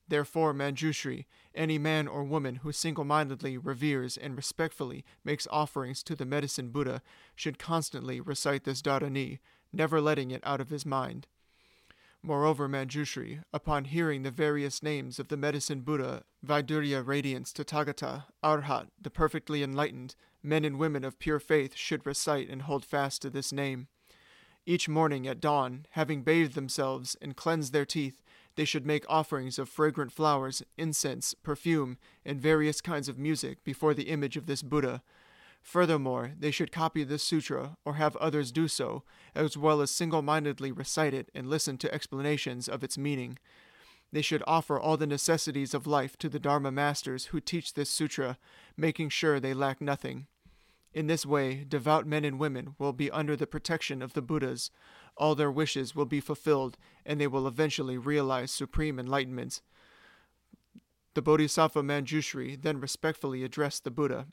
[0.07, 6.15] Therefore, Manjushri, any man or woman who single mindedly reveres and respectfully makes offerings to
[6.15, 7.03] the Medicine Buddha
[7.35, 9.41] should constantly recite this Dharani,
[9.73, 11.27] never letting it out of his mind.
[12.23, 18.91] Moreover, Manjushri, upon hearing the various names of the medicine Buddha, Vaidurya radiance, Tathagata, Arhat,
[19.01, 23.31] the perfectly enlightened, men and women of pure faith should recite and hold fast to
[23.31, 23.89] this name.
[24.67, 28.23] Each morning at dawn, having bathed themselves and cleansed their teeth,
[28.57, 33.95] they should make offerings of fragrant flowers, incense, perfume, and various kinds of music before
[33.95, 35.03] the image of this Buddha,
[35.67, 39.03] Furthermore, they should copy this sutra or have others do so,
[39.35, 43.37] as well as single mindedly recite it and listen to explanations of its meaning.
[44.13, 47.91] They should offer all the necessities of life to the Dharma masters who teach this
[47.91, 48.39] sutra,
[48.77, 50.29] making sure they lack nothing.
[50.97, 54.71] In this way, devout men and women will be under the protection of the Buddhas.
[55.19, 59.61] All their wishes will be fulfilled, and they will eventually realize supreme enlightenment.
[61.13, 64.29] The Bodhisattva Manjushri then respectfully addressed the Buddha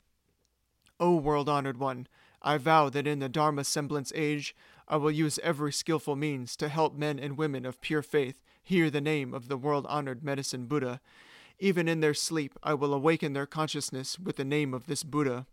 [0.98, 2.06] O world honored one,
[2.40, 4.56] I vow that in the Dharma semblance age
[4.88, 8.88] I will use every skilful means to help men and women of pure faith hear
[8.88, 11.02] the name of the world honored medicine Buddha.
[11.58, 15.46] Even in their sleep, I will awaken their consciousness with the name of this Buddha.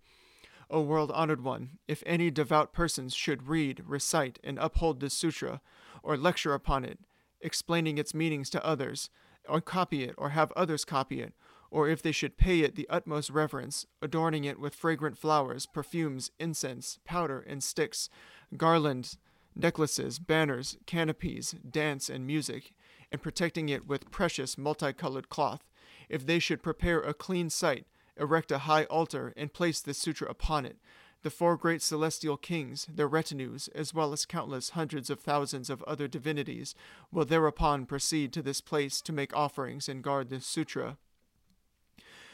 [0.72, 5.60] O world honored one, if any devout persons should read, recite, and uphold this sutra,
[6.02, 7.00] or lecture upon it,
[7.42, 9.10] explaining its meanings to others,
[9.50, 11.34] or copy it, or have others copy it,
[11.70, 16.32] or if they should pay it the utmost reverence, adorning it with fragrant flowers, perfumes,
[16.40, 18.10] incense, powder, and sticks,
[18.56, 19.18] garlands,
[19.56, 22.74] necklaces, banners, canopies, dance, and music,
[23.12, 25.68] and protecting it with precious multicolored cloth,
[26.08, 27.86] if they should prepare a clean site,
[28.18, 30.78] erect a high altar, and place this sutra upon it,
[31.24, 35.84] the four great celestial kings, their retinues, as well as countless hundreds of thousands of
[35.84, 36.74] other divinities,
[37.12, 40.98] will thereupon proceed to this place to make offerings and guard this sutra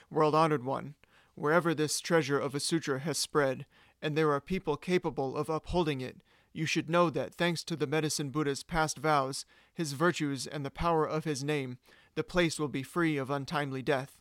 [0.09, 0.95] world honored one,
[1.35, 3.65] wherever this treasure of a sutra has spread,
[4.01, 6.17] and there are people capable of upholding it,
[6.53, 10.71] you should know that thanks to the medicine Buddha's past vows, his virtues, and the
[10.71, 11.77] power of his name,
[12.15, 14.19] the place will be free of untimely death.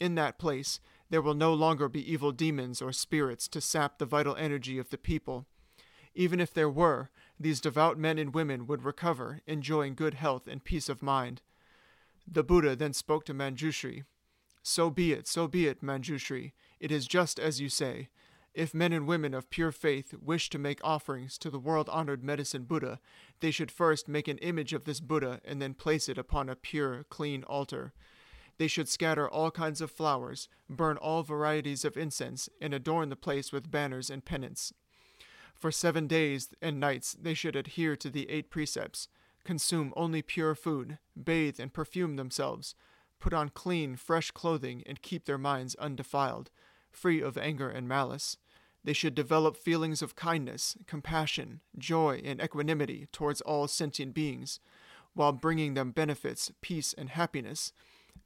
[0.00, 4.06] In that place, there will no longer be evil demons or spirits to sap the
[4.06, 5.46] vital energy of the people.
[6.14, 10.64] Even if there were, these devout men and women would recover, enjoying good health and
[10.64, 11.42] peace of mind.
[12.26, 14.04] The Buddha then spoke to Manjushri,
[14.62, 16.52] so be it, so be it, Manjushri.
[16.78, 18.08] It is just as you say.
[18.52, 22.24] If men and women of pure faith wish to make offerings to the world honored
[22.24, 23.00] medicine Buddha,
[23.40, 26.56] they should first make an image of this Buddha and then place it upon a
[26.56, 27.92] pure, clean altar.
[28.60, 33.16] They should scatter all kinds of flowers, burn all varieties of incense, and adorn the
[33.16, 34.74] place with banners and pennants.
[35.54, 39.08] For seven days and nights they should adhere to the eight precepts,
[39.44, 42.74] consume only pure food, bathe and perfume themselves,
[43.18, 46.50] put on clean, fresh clothing, and keep their minds undefiled,
[46.90, 48.36] free of anger and malice.
[48.84, 54.60] They should develop feelings of kindness, compassion, joy, and equanimity towards all sentient beings,
[55.14, 57.72] while bringing them benefits, peace, and happiness.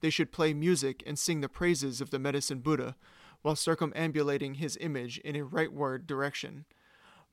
[0.01, 2.97] They should play music and sing the praises of the medicine Buddha,
[3.43, 6.65] while circumambulating his image in a rightward direction.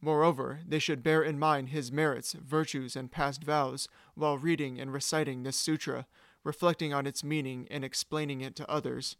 [0.02, 4.92] Moreover, they should bear in mind his merits, virtues, and past vows while reading and
[4.92, 6.08] reciting this sutra,
[6.44, 9.16] reflecting on its meaning and explaining it to others.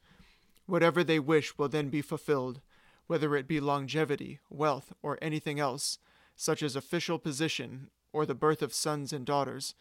[0.66, 2.62] Whatever they wish will then be fulfilled,
[3.08, 6.00] whether it be longevity, wealth, or anything else,
[6.36, 9.76] such as official position or the birth of sons and daughters.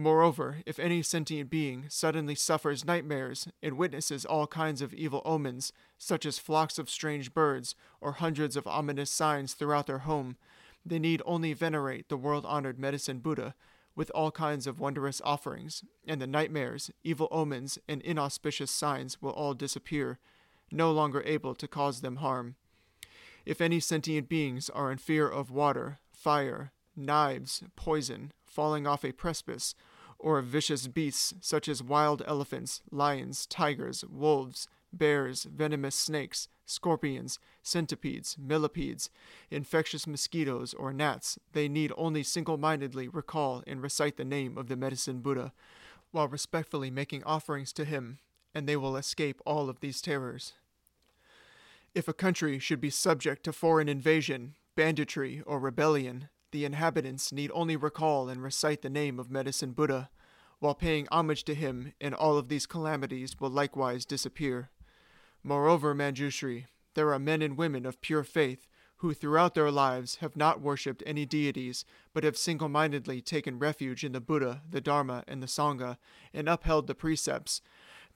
[0.00, 5.74] Moreover, if any sentient being suddenly suffers nightmares and witnesses all kinds of evil omens,
[5.98, 10.38] such as flocks of strange birds or hundreds of ominous signs throughout their home,
[10.86, 13.54] they need only venerate the world honored medicine Buddha
[13.94, 19.32] with all kinds of wondrous offerings, and the nightmares, evil omens, and inauspicious signs will
[19.32, 20.18] all disappear,
[20.72, 22.54] no longer able to cause them harm.
[23.44, 29.12] If any sentient beings are in fear of water, fire, knives, poison, falling off a
[29.12, 29.74] precipice,
[30.20, 38.36] or vicious beasts such as wild elephants, lions, tigers, wolves, bears, venomous snakes, scorpions, centipedes,
[38.38, 39.10] millipedes,
[39.50, 44.68] infectious mosquitoes, or gnats, they need only single mindedly recall and recite the name of
[44.68, 45.52] the medicine Buddha,
[46.12, 48.18] while respectfully making offerings to him,
[48.54, 50.54] and they will escape all of these terrors.
[51.94, 57.50] If a country should be subject to foreign invasion, banditry, or rebellion, the inhabitants need
[57.54, 60.10] only recall and recite the name of Medicine Buddha,
[60.58, 64.70] while paying homage to him, and all of these calamities will likewise disappear.
[65.42, 70.36] Moreover, Manjushri, there are men and women of pure faith who throughout their lives have
[70.36, 75.24] not worshipped any deities, but have single mindedly taken refuge in the Buddha, the Dharma,
[75.26, 75.96] and the Sangha,
[76.34, 77.62] and upheld the precepts,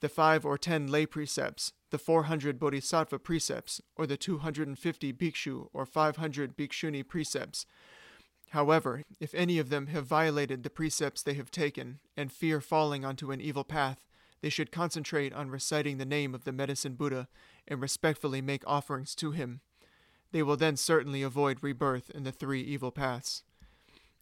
[0.01, 4.67] the five or ten lay precepts, the four hundred bodhisattva precepts, or the two hundred
[4.67, 7.65] and fifty bhikshu or five hundred bhikshuni precepts.
[8.49, 13.03] However, if any of them have violated the precepts they have taken, and fear falling
[13.03, 14.05] onto an evil path,
[14.41, 17.27] they should concentrate on reciting the name of the medicine Buddha
[17.67, 19.61] and respectfully make offerings to him.
[20.31, 23.43] They will then certainly avoid rebirth in the three evil paths.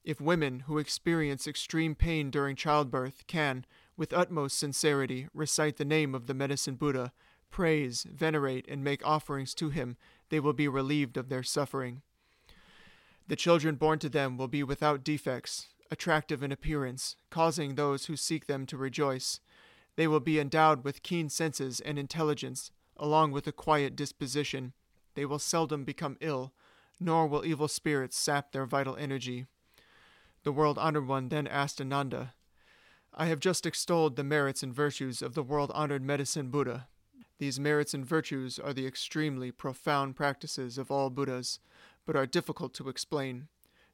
[0.04, 3.66] If women who experience extreme pain during childbirth can,
[3.96, 7.14] with utmost sincerity, recite the name of the medicine Buddha,
[7.52, 9.96] praise, venerate, and make offerings to him,
[10.30, 12.02] they will be relieved of their suffering.
[13.28, 18.18] The children born to them will be without defects, attractive in appearance, causing those who
[18.18, 19.40] seek them to rejoice.
[19.96, 24.74] They will be endowed with keen senses and intelligence, along with a quiet disposition.
[25.16, 26.54] They will seldom become ill,
[27.00, 29.46] nor will evil spirits sap their vital energy.
[30.44, 32.34] The world honored one then asked Ananda,
[33.14, 36.88] I have just extolled the merits and virtues of the world honored medicine Buddha.
[37.38, 41.60] These merits and virtues are the extremely profound practices of all Buddhas,
[42.06, 43.48] but are difficult to explain.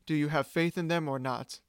[0.06, 1.60] Do you have faith in them or not?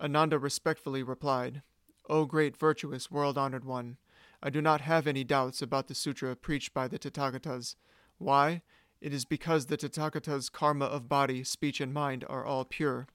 [0.00, 1.62] Ananda respectfully replied,
[2.08, 3.98] O great virtuous world honored one,
[4.42, 7.76] I do not have any doubts about the sutra preached by the Tathagatas.
[8.18, 8.62] Why?
[9.00, 13.06] It is because the Tathagatas' karma of body, speech, and mind are all pure.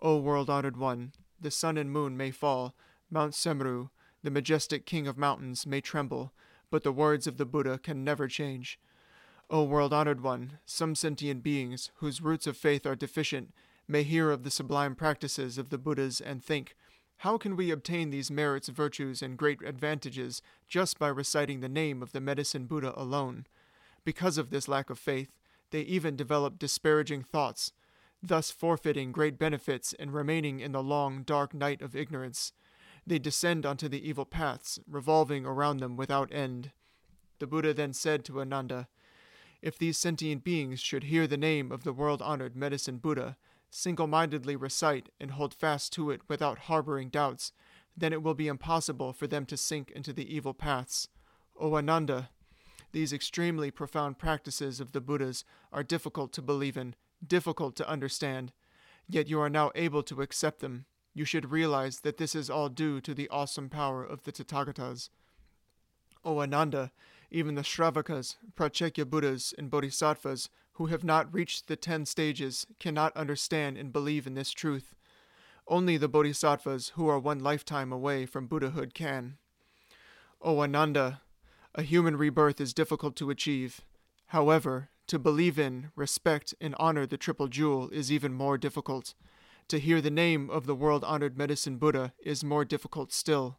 [0.00, 2.74] O world honored one, the sun and moon may fall,
[3.10, 3.90] Mount Sumeru,
[4.22, 6.32] the majestic king of mountains, may tremble,
[6.70, 8.78] but the words of the Buddha can never change.
[9.52, 13.52] O world honored one, some sentient beings, whose roots of faith are deficient,
[13.86, 16.74] may hear of the sublime practices of the Buddhas and think,
[17.18, 22.02] how can we obtain these merits, virtues, and great advantages just by reciting the name
[22.02, 23.46] of the medicine Buddha alone?
[24.06, 25.36] Because of this lack of faith,
[25.70, 27.72] they even develop disparaging thoughts,
[28.22, 32.54] thus forfeiting great benefits and remaining in the long, dark night of ignorance.
[33.06, 36.72] They descend onto the evil paths, revolving around them without end.
[37.38, 38.88] The Buddha then said to Ananda,
[39.62, 43.36] If these sentient beings should hear the name of the world honored medicine Buddha,
[43.70, 47.52] single mindedly recite and hold fast to it without harboring doubts,
[47.96, 51.08] then it will be impossible for them to sink into the evil paths.
[51.58, 52.30] O Ananda,
[52.90, 58.52] these extremely profound practices of the Buddhas are difficult to believe in, difficult to understand,
[59.08, 60.86] yet you are now able to accept them.
[61.14, 65.08] You should realize that this is all due to the awesome power of the Tathagatas.
[66.24, 66.90] O Ananda,
[67.32, 73.16] even the Shravakas, Pratyeka Buddhas, and Bodhisattvas who have not reached the ten stages cannot
[73.16, 74.94] understand and believe in this truth.
[75.66, 79.38] Only the Bodhisattvas who are one lifetime away from Buddhahood can.
[80.40, 81.20] O Ananda,
[81.74, 83.80] a human rebirth is difficult to achieve.
[84.26, 89.14] However, to believe in, respect, and honor the Triple Jewel is even more difficult.
[89.68, 93.58] To hear the name of the world honored medicine Buddha is more difficult still.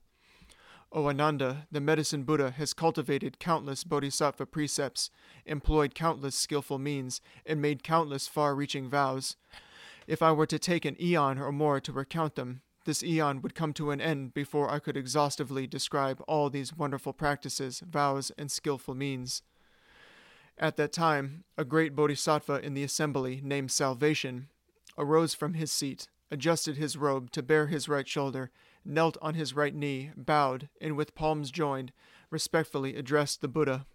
[0.96, 5.10] O Ananda, the medicine Buddha has cultivated countless bodhisattva precepts,
[5.44, 9.36] employed countless skillful means, and made countless far reaching vows.
[10.06, 13.56] If I were to take an eon or more to recount them, this eon would
[13.56, 18.52] come to an end before I could exhaustively describe all these wonderful practices, vows, and
[18.52, 19.42] skillful means.
[20.60, 24.48] At that time, a great bodhisattva in the assembly, named Salvation,
[24.96, 28.50] arose from his seat, adjusted his robe to bare his right shoulder,
[28.84, 31.94] knelt on his right knee, bowed, and with palms joined,
[32.32, 33.86] respectfully addressed the Buddha.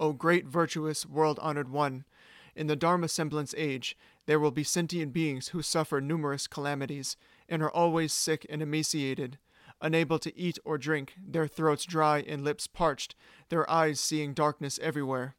[0.00, 2.06] O great, virtuous, world honored one,
[2.54, 7.18] in the Dharma semblance age, there will be sentient beings who suffer numerous calamities
[7.50, 9.38] and are always sick and emaciated,
[9.82, 13.14] unable to eat or drink, their throats dry and lips parched,
[13.50, 15.36] their eyes seeing darkness everywhere.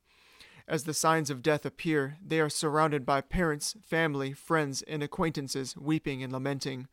[0.67, 5.77] As the signs of death appear, they are surrounded by parents, family, friends, and acquaintances
[5.77, 6.87] weeping and lamenting.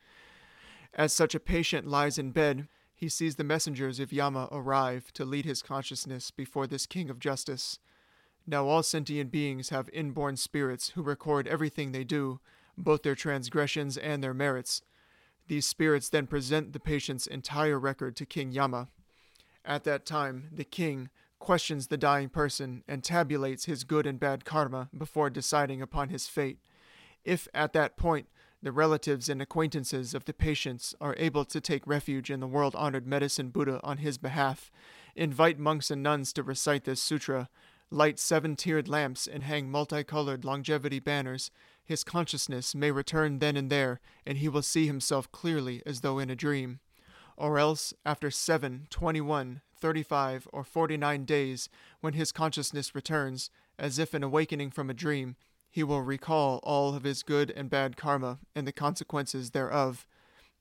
[0.94, 5.24] As such a patient lies in bed, he sees the messengers of Yama arrive to
[5.24, 7.80] lead his consciousness before this king of justice.
[8.46, 12.38] Now all sentient beings have inborn spirits who record everything they do,
[12.78, 14.82] both their transgressions and their merits.
[15.48, 18.88] These spirits then present the patient's entire record to King Yama.
[19.64, 21.10] At that time, the king,
[21.44, 26.26] questions the dying person, and tabulates his good and bad karma before deciding upon his
[26.26, 26.58] fate.
[27.24, 28.28] If at that point
[28.62, 32.74] the relatives and acquaintances of the patients are able to take refuge in the world
[32.74, 34.70] honored medicine Buddha on his behalf,
[35.14, 37.50] invite monks and nuns to recite this sutra,
[37.90, 41.50] light seven tiered lamps, and hang multicolored longevity banners,
[41.84, 46.18] his consciousness may return then and there, and he will see himself clearly as though
[46.18, 46.80] in a dream.
[47.36, 51.68] Or else, after seven, twenty one, 35 or 49 days,
[52.00, 55.36] when his consciousness returns, as if in awakening from a dream,
[55.70, 60.06] he will recall all of his good and bad karma and the consequences thereof.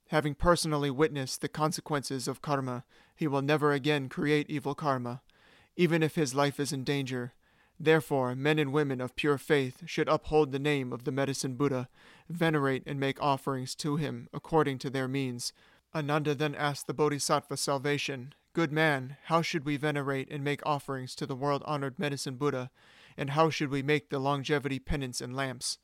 [0.09, 2.83] Having personally witnessed the consequences of karma,
[3.15, 5.21] he will never again create evil karma,
[5.77, 7.31] even if his life is in danger.
[7.79, 11.87] Therefore, men and women of pure faith should uphold the name of the medicine Buddha,
[12.27, 15.53] venerate and make offerings to him according to their means.
[15.95, 21.15] Ananda then asked the Bodhisattva salvation, Good man, how should we venerate and make offerings
[21.15, 22.69] to the world honored medicine Buddha,
[23.17, 25.79] and how should we make the longevity penance and lamps?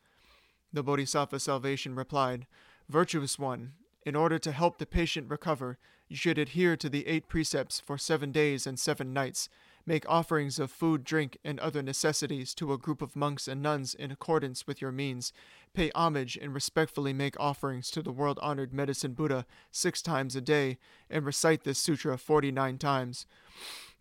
[0.71, 2.45] The Bodhisattva salvation replied,
[2.87, 3.73] Virtuous one,
[4.05, 7.97] in order to help the patient recover, you should adhere to the eight precepts for
[7.97, 9.49] seven days and seven nights
[9.85, 13.93] Make offerings of food, drink, and other necessities to a group of monks and nuns
[13.93, 15.33] in accordance with your means.
[15.73, 20.41] Pay homage and respectfully make offerings to the world honored medicine Buddha six times a
[20.41, 20.77] day,
[21.09, 23.25] and recite this sutra 49 times.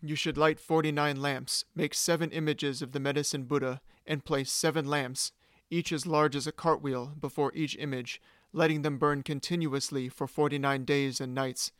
[0.01, 4.85] You should light 49 lamps, make seven images of the medicine Buddha, and place seven
[4.85, 5.31] lamps,
[5.69, 8.21] each as large as a cartwheel, before each image,
[8.53, 11.71] letting them burn continuously for 49 days and nights.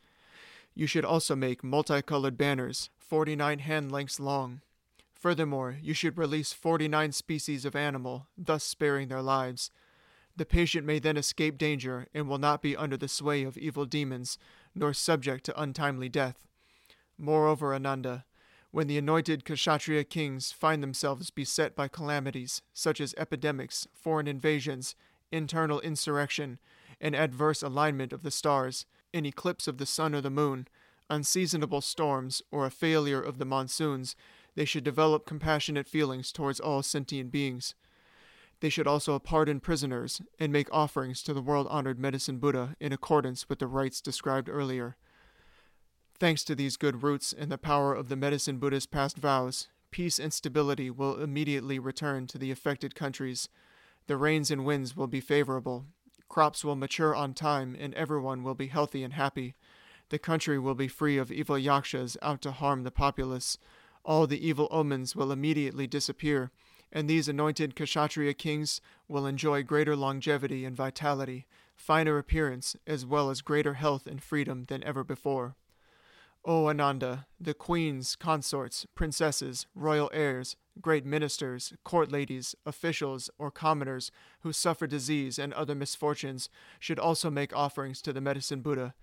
[0.74, 4.60] You should also make multicolored banners, 49 hand lengths long.
[5.12, 9.70] Furthermore, you should release 49 species of animal, thus sparing their lives.
[10.36, 13.84] The patient may then escape danger and will not be under the sway of evil
[13.84, 14.38] demons,
[14.74, 16.46] nor subject to untimely death.
[17.18, 18.24] Moreover, Ananda,
[18.70, 24.94] when the anointed Kshatriya kings find themselves beset by calamities, such as epidemics, foreign invasions,
[25.32, 26.58] internal insurrection,
[27.00, 30.68] an adverse alignment of the stars, an eclipse of the sun or the moon,
[31.08, 34.14] unseasonable storms, or a failure of the monsoons,
[34.54, 37.74] they should develop compassionate feelings towards all sentient beings.
[38.60, 42.92] They should also pardon prisoners and make offerings to the world honored medicine Buddha in
[42.92, 44.96] accordance with the rites described earlier.
[46.18, 50.18] Thanks to these good roots and the power of the medicine Buddha's past vows, peace
[50.18, 53.48] and stability will immediately return to the affected countries.
[54.06, 55.86] The rains and winds will be favorable,
[56.30, 59.54] crops will mature on time, and everyone will be healthy and happy.
[60.08, 63.58] The country will be free of evil yakshas out to harm the populace.
[64.04, 66.50] All the evil omens will immediately disappear,
[66.90, 73.28] and these anointed Kshatriya kings will enjoy greater longevity and vitality, finer appearance, as well
[73.28, 75.56] as greater health and freedom than ever before.
[76.44, 84.10] O Ananda, the queens, consorts, princesses, royal heirs, great ministers, court ladies, officials, or commoners
[84.40, 88.94] who suffer disease and other misfortunes should also make offerings to the medicine Buddha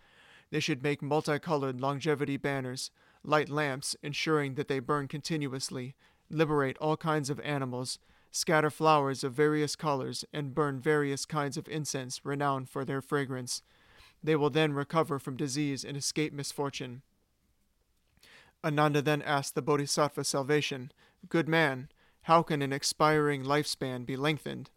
[0.50, 2.92] they should make multicolored longevity banners,
[3.24, 5.96] light lamps, ensuring that they burn continuously,
[6.30, 8.00] liberate all kinds of animals,
[8.32, 13.62] scatter flowers of various colors, and burn various kinds of incense renowned for their fragrance.
[14.24, 17.02] They will then recover from disease and escape misfortune.
[18.64, 20.92] Ananda then asked the Bodhisattva salvation,
[21.30, 21.90] Good man,
[22.24, 24.70] how can an expiring lifespan be lengthened?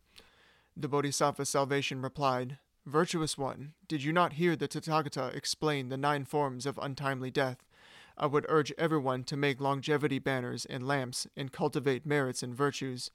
[0.76, 6.24] The Bodhisattva salvation replied, Virtuous one, did you not hear the Tathagata explain the nine
[6.24, 7.66] forms of untimely death?
[8.16, 13.10] I would urge everyone to make longevity banners and lamps and cultivate merits and virtues.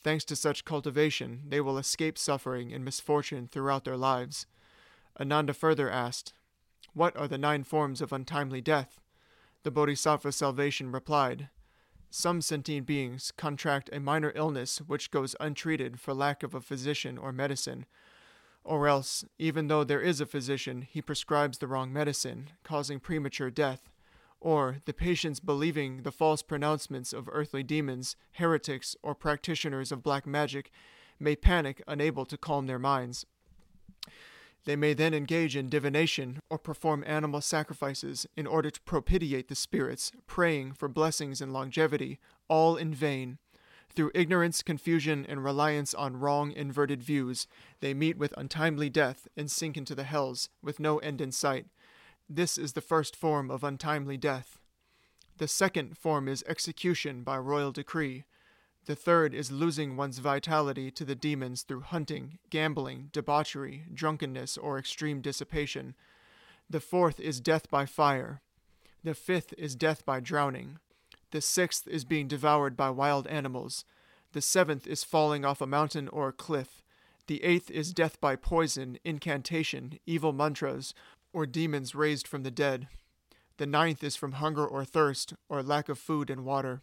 [0.00, 4.46] Thanks to such cultivation, they will escape suffering and misfortune throughout their lives.
[5.20, 6.32] Ananda further asked,
[6.94, 9.00] What are the nine forms of untimely death?
[9.68, 11.50] The Bodhisattva Salvation replied,
[12.08, 17.18] Some sentient beings contract a minor illness which goes untreated for lack of a physician
[17.18, 17.84] or medicine
[18.64, 23.50] or else, even though there is a physician, he prescribes the wrong medicine, causing premature
[23.50, 23.90] death,
[24.40, 30.26] or the patients believing the false pronouncements of earthly demons, heretics, or practitioners of black
[30.26, 30.70] magic
[31.20, 33.26] may panic, unable to calm their minds.
[34.64, 39.54] They may then engage in divination or perform animal sacrifices in order to propitiate the
[39.54, 43.38] spirits, praying for blessings and longevity, all in vain.
[43.94, 47.46] Through ignorance, confusion, and reliance on wrong, inverted views,
[47.80, 51.66] they meet with untimely death and sink into the hells with no end in sight.
[52.28, 54.58] This is the first form of untimely death.
[55.38, 58.24] The second form is execution by royal decree.
[58.88, 64.78] The third is losing one's vitality to the demons through hunting, gambling, debauchery, drunkenness, or
[64.78, 65.94] extreme dissipation.
[66.70, 68.40] The fourth is death by fire.
[69.04, 70.78] The fifth is death by drowning.
[71.32, 73.84] The sixth is being devoured by wild animals.
[74.32, 76.82] The seventh is falling off a mountain or a cliff.
[77.26, 80.94] The eighth is death by poison, incantation, evil mantras,
[81.34, 82.88] or demons raised from the dead.
[83.58, 86.80] The ninth is from hunger or thirst, or lack of food and water.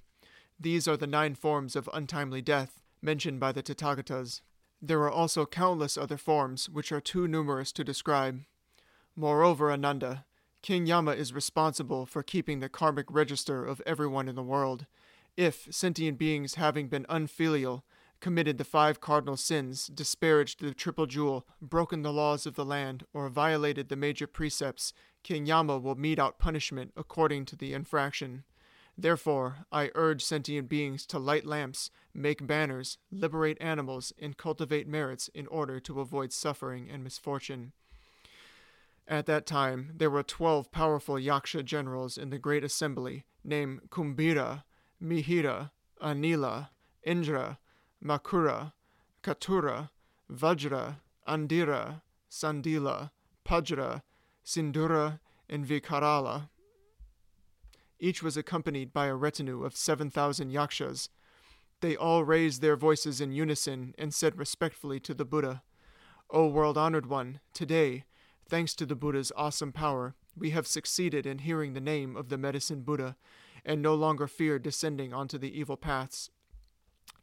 [0.60, 4.42] These are the nine forms of untimely death mentioned by the Tathagatas.
[4.82, 8.42] There are also countless other forms, which are too numerous to describe.
[9.16, 10.26] Moreover, Ananda,
[10.62, 14.86] King Yama is responsible for keeping the karmic register of everyone in the world.
[15.38, 17.86] If sentient beings, having been unfilial,
[18.20, 23.06] committed the five cardinal sins, disparaged the triple jewel, broken the laws of the land,
[23.14, 28.44] or violated the major precepts, King Yama will mete out punishment according to the infraction.
[28.98, 35.30] Therefore, I urge sentient beings to light lamps, make banners, liberate animals, and cultivate merits
[35.34, 37.74] in order to avoid suffering and misfortune.
[39.08, 44.64] At that time, there were twelve powerful Yaksha generals in the great assembly, named Kumbhira,
[45.04, 45.72] Mihira,
[46.02, 46.70] Anila,
[47.04, 47.60] Indra,
[48.04, 48.74] Makura,
[49.22, 49.90] Katura,
[50.32, 53.12] Vajra, Andira, Sandila,
[53.46, 54.02] Pajra,
[54.44, 55.20] Sindura,
[55.50, 56.50] and Vikarala.
[58.06, 61.10] Each was accompanied by a retinue of seven thousand yakshas.
[61.82, 65.64] They all raised their voices in unison and said respectfully to the Buddha,
[66.30, 68.06] O world honored one, today,
[68.48, 72.38] thanks to the Buddha's awesome power, we have succeeded in hearing the name of the
[72.38, 73.16] medicine Buddha
[73.66, 76.30] and no longer fear descending onto the evil paths.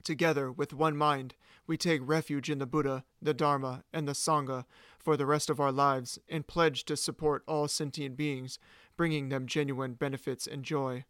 [0.03, 4.65] Together, with one mind, we take refuge in the Buddha, the Dharma, and the Sangha
[4.99, 8.59] for the rest of our lives and pledge to support all sentient beings,
[8.97, 11.05] bringing them genuine benefits and joy.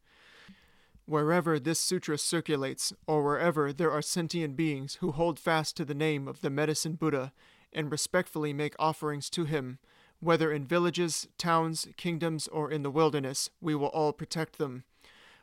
[1.05, 5.95] Wherever this sutra circulates, or wherever there are sentient beings who hold fast to the
[5.95, 7.33] name of the medicine Buddha
[7.73, 9.79] and respectfully make offerings to him,
[10.21, 14.85] whether in villages, towns, kingdoms, or in the wilderness, we will all protect them.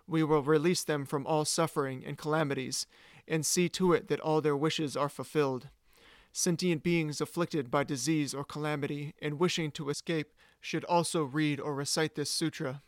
[0.07, 2.87] We will release them from all suffering and calamities,
[3.27, 5.67] and see to it that all their wishes are fulfilled.
[6.31, 10.31] Sentient beings afflicted by disease or calamity and wishing to escape
[10.61, 12.81] should also read or recite this sutra.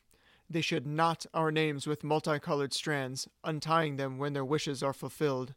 [0.50, 5.54] They should knot our names with multicolored strands, untying them when their wishes are fulfilled.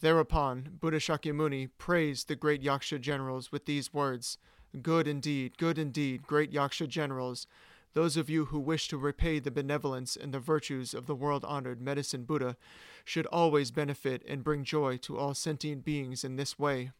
[0.00, 4.38] Thereupon, Buddha Shakyamuni praised the great Yaksha generals with these words
[4.82, 7.46] Good indeed, good indeed, great Yaksha generals.
[7.94, 11.46] Those of you who wish to repay the benevolence and the virtues of the world
[11.46, 12.56] honored medicine Buddha
[13.04, 16.90] should always benefit and bring joy to all sentient beings in this way.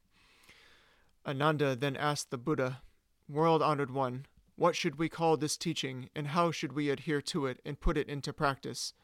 [1.26, 2.80] Ananda then asked the Buddha,
[3.28, 4.24] World honored one,
[4.56, 7.98] what should we call this teaching, and how should we adhere to it and put
[7.98, 8.94] it into practice?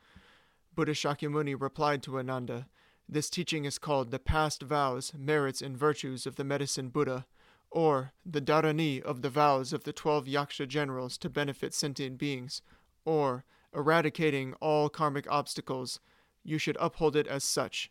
[0.74, 2.66] Buddha Shakyamuni replied to Ananda,
[3.06, 7.26] This teaching is called the past vows, merits, and virtues of the medicine Buddha,
[7.70, 12.62] or the dharani of the vows of the twelve yaksha generals to benefit sentient beings,
[13.04, 13.44] or
[13.74, 16.00] eradicating all karmic obstacles.
[16.42, 17.90] You should uphold it as such.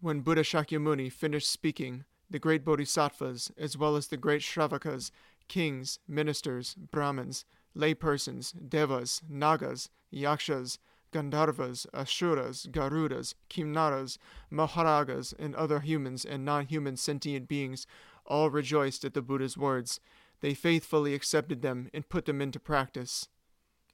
[0.00, 5.10] When Buddha Shakyamuni finished speaking, the great bodhisattvas, as well as the great shravakas,
[5.50, 7.44] kings, ministers, brahmins,
[7.76, 10.78] laypersons, devas, nagas, yakshas,
[11.12, 14.16] Gandharvas, Asuras, Garudas, Kimnaras,
[14.50, 17.84] Mahoragas, and other humans and non human sentient beings
[18.24, 19.98] all rejoiced at the Buddha's words.
[20.40, 23.26] They faithfully accepted them and put them into practice.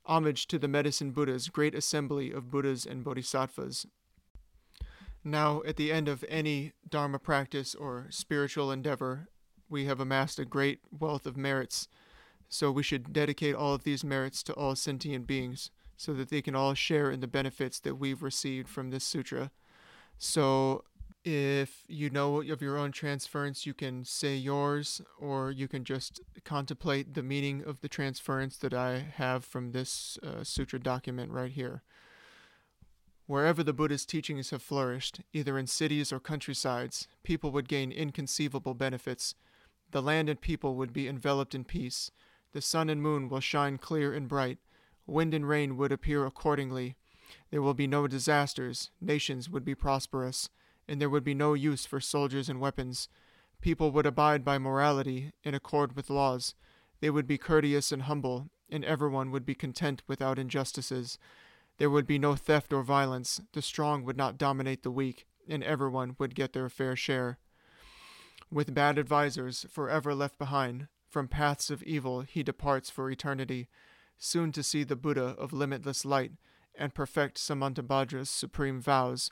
[0.04, 3.86] Homage to the Medicine Buddha's great assembly of Buddhas and Bodhisattvas.
[5.24, 9.28] Now, at the end of any Dharma practice or spiritual endeavor,
[9.68, 11.88] we have amassed a great wealth of merits.
[12.48, 16.42] So we should dedicate all of these merits to all sentient beings so that they
[16.42, 19.50] can all share in the benefits that we've received from this sutra.
[20.18, 20.84] So
[21.24, 26.20] if you know of your own transference, you can say yours, or you can just
[26.44, 31.50] contemplate the meaning of the transference that I have from this uh, sutra document right
[31.50, 31.82] here.
[33.26, 38.74] Wherever the Buddha's teachings have flourished, either in cities or countrysides, people would gain inconceivable
[38.74, 39.34] benefits.
[39.90, 42.10] The land and people would be enveloped in peace.
[42.52, 44.58] The sun and moon will shine clear and bright.
[45.06, 46.96] Wind and rain would appear accordingly.
[47.50, 48.90] There will be no disasters.
[49.00, 50.48] Nations would be prosperous
[50.88, 53.08] and there would be no use for soldiers and weapons.
[53.60, 56.54] People would abide by morality in accord with laws.
[57.00, 61.18] They would be courteous and humble, and everyone would be content without injustices.
[61.78, 63.40] There would be no theft or violence.
[63.52, 67.38] The strong would not dominate the weak, and everyone would get their fair share.
[68.50, 73.68] With bad advisers forever left behind, from paths of evil he departs for eternity,
[74.18, 76.32] soon to see the Buddha of limitless light
[76.74, 79.30] and perfect Samantabhadra's supreme vows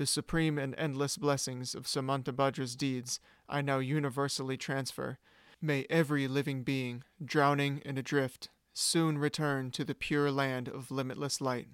[0.00, 5.18] the supreme and endless blessings of Samantabhadra's deeds I now universally transfer.
[5.60, 11.42] May every living being, drowning and adrift, soon return to the pure land of limitless
[11.42, 11.68] light.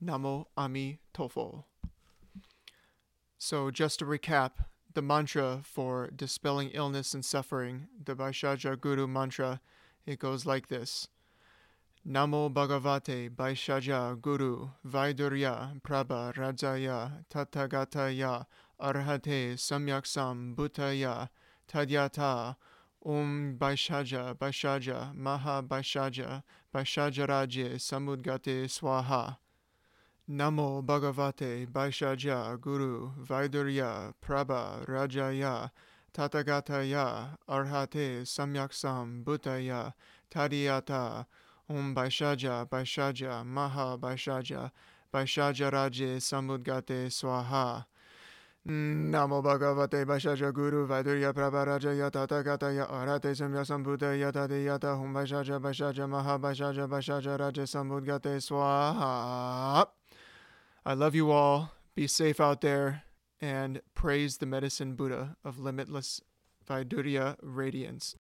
[0.00, 1.64] Namo Ami Tofo.
[3.36, 4.52] So, just to recap,
[4.96, 9.60] the mantra for dispelling illness and suffering, the Bhaishajya Guru mantra,
[10.06, 11.08] it goes like this.
[12.08, 18.46] Namo Bhagavate Bhaishajya Guru Vaidurya Prabha Rajaya Tathagataya
[18.80, 21.28] Arhate Samyaksam Bhutaya
[21.70, 22.56] Tadyata
[23.04, 26.42] Om Bhaishajya Bhaishajya Maha Bhaishajya
[26.72, 29.36] Samudgate Swaha
[30.28, 35.70] Namo Bhagavate Bhaishajya Guru Vaidurya Prabha Rajaya
[36.12, 39.92] Tathagataya Arhate Samyaksam Bhutaya
[40.28, 41.26] Tadiyata
[41.70, 44.72] Om Bhaishajya Bhaishajya Maha Bhaishajya
[45.14, 47.84] Bhaishajya Raje Samudgate Swaha.
[48.66, 56.08] Namo Bhagavate Bhaishajya Guru Vaidurya Prabha Rajaya Tathagataya Arhate Samyaksam Bhutaya Tadiyata Om Bhaishajya Bhaishajya
[56.08, 59.86] Maha Bhaishajya Raje Samudgate Swaha
[60.86, 61.72] I love you all.
[61.96, 63.02] Be safe out there
[63.40, 66.20] and praise the medicine Buddha of limitless
[66.64, 68.14] Vaidurya radiance.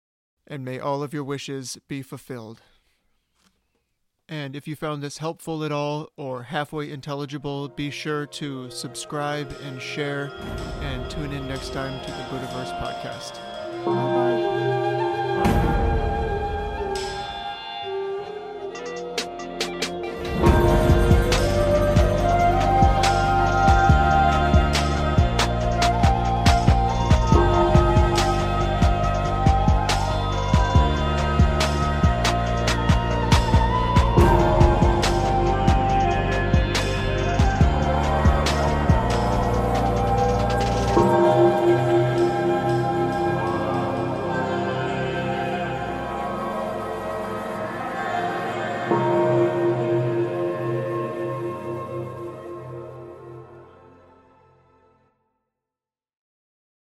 [0.46, 2.62] And may all of your wishes be fulfilled.
[4.30, 9.54] And if you found this helpful at all or halfway intelligible, be sure to subscribe
[9.64, 10.32] and share
[10.80, 14.33] and tune in next time to the Buddhaverse podcast.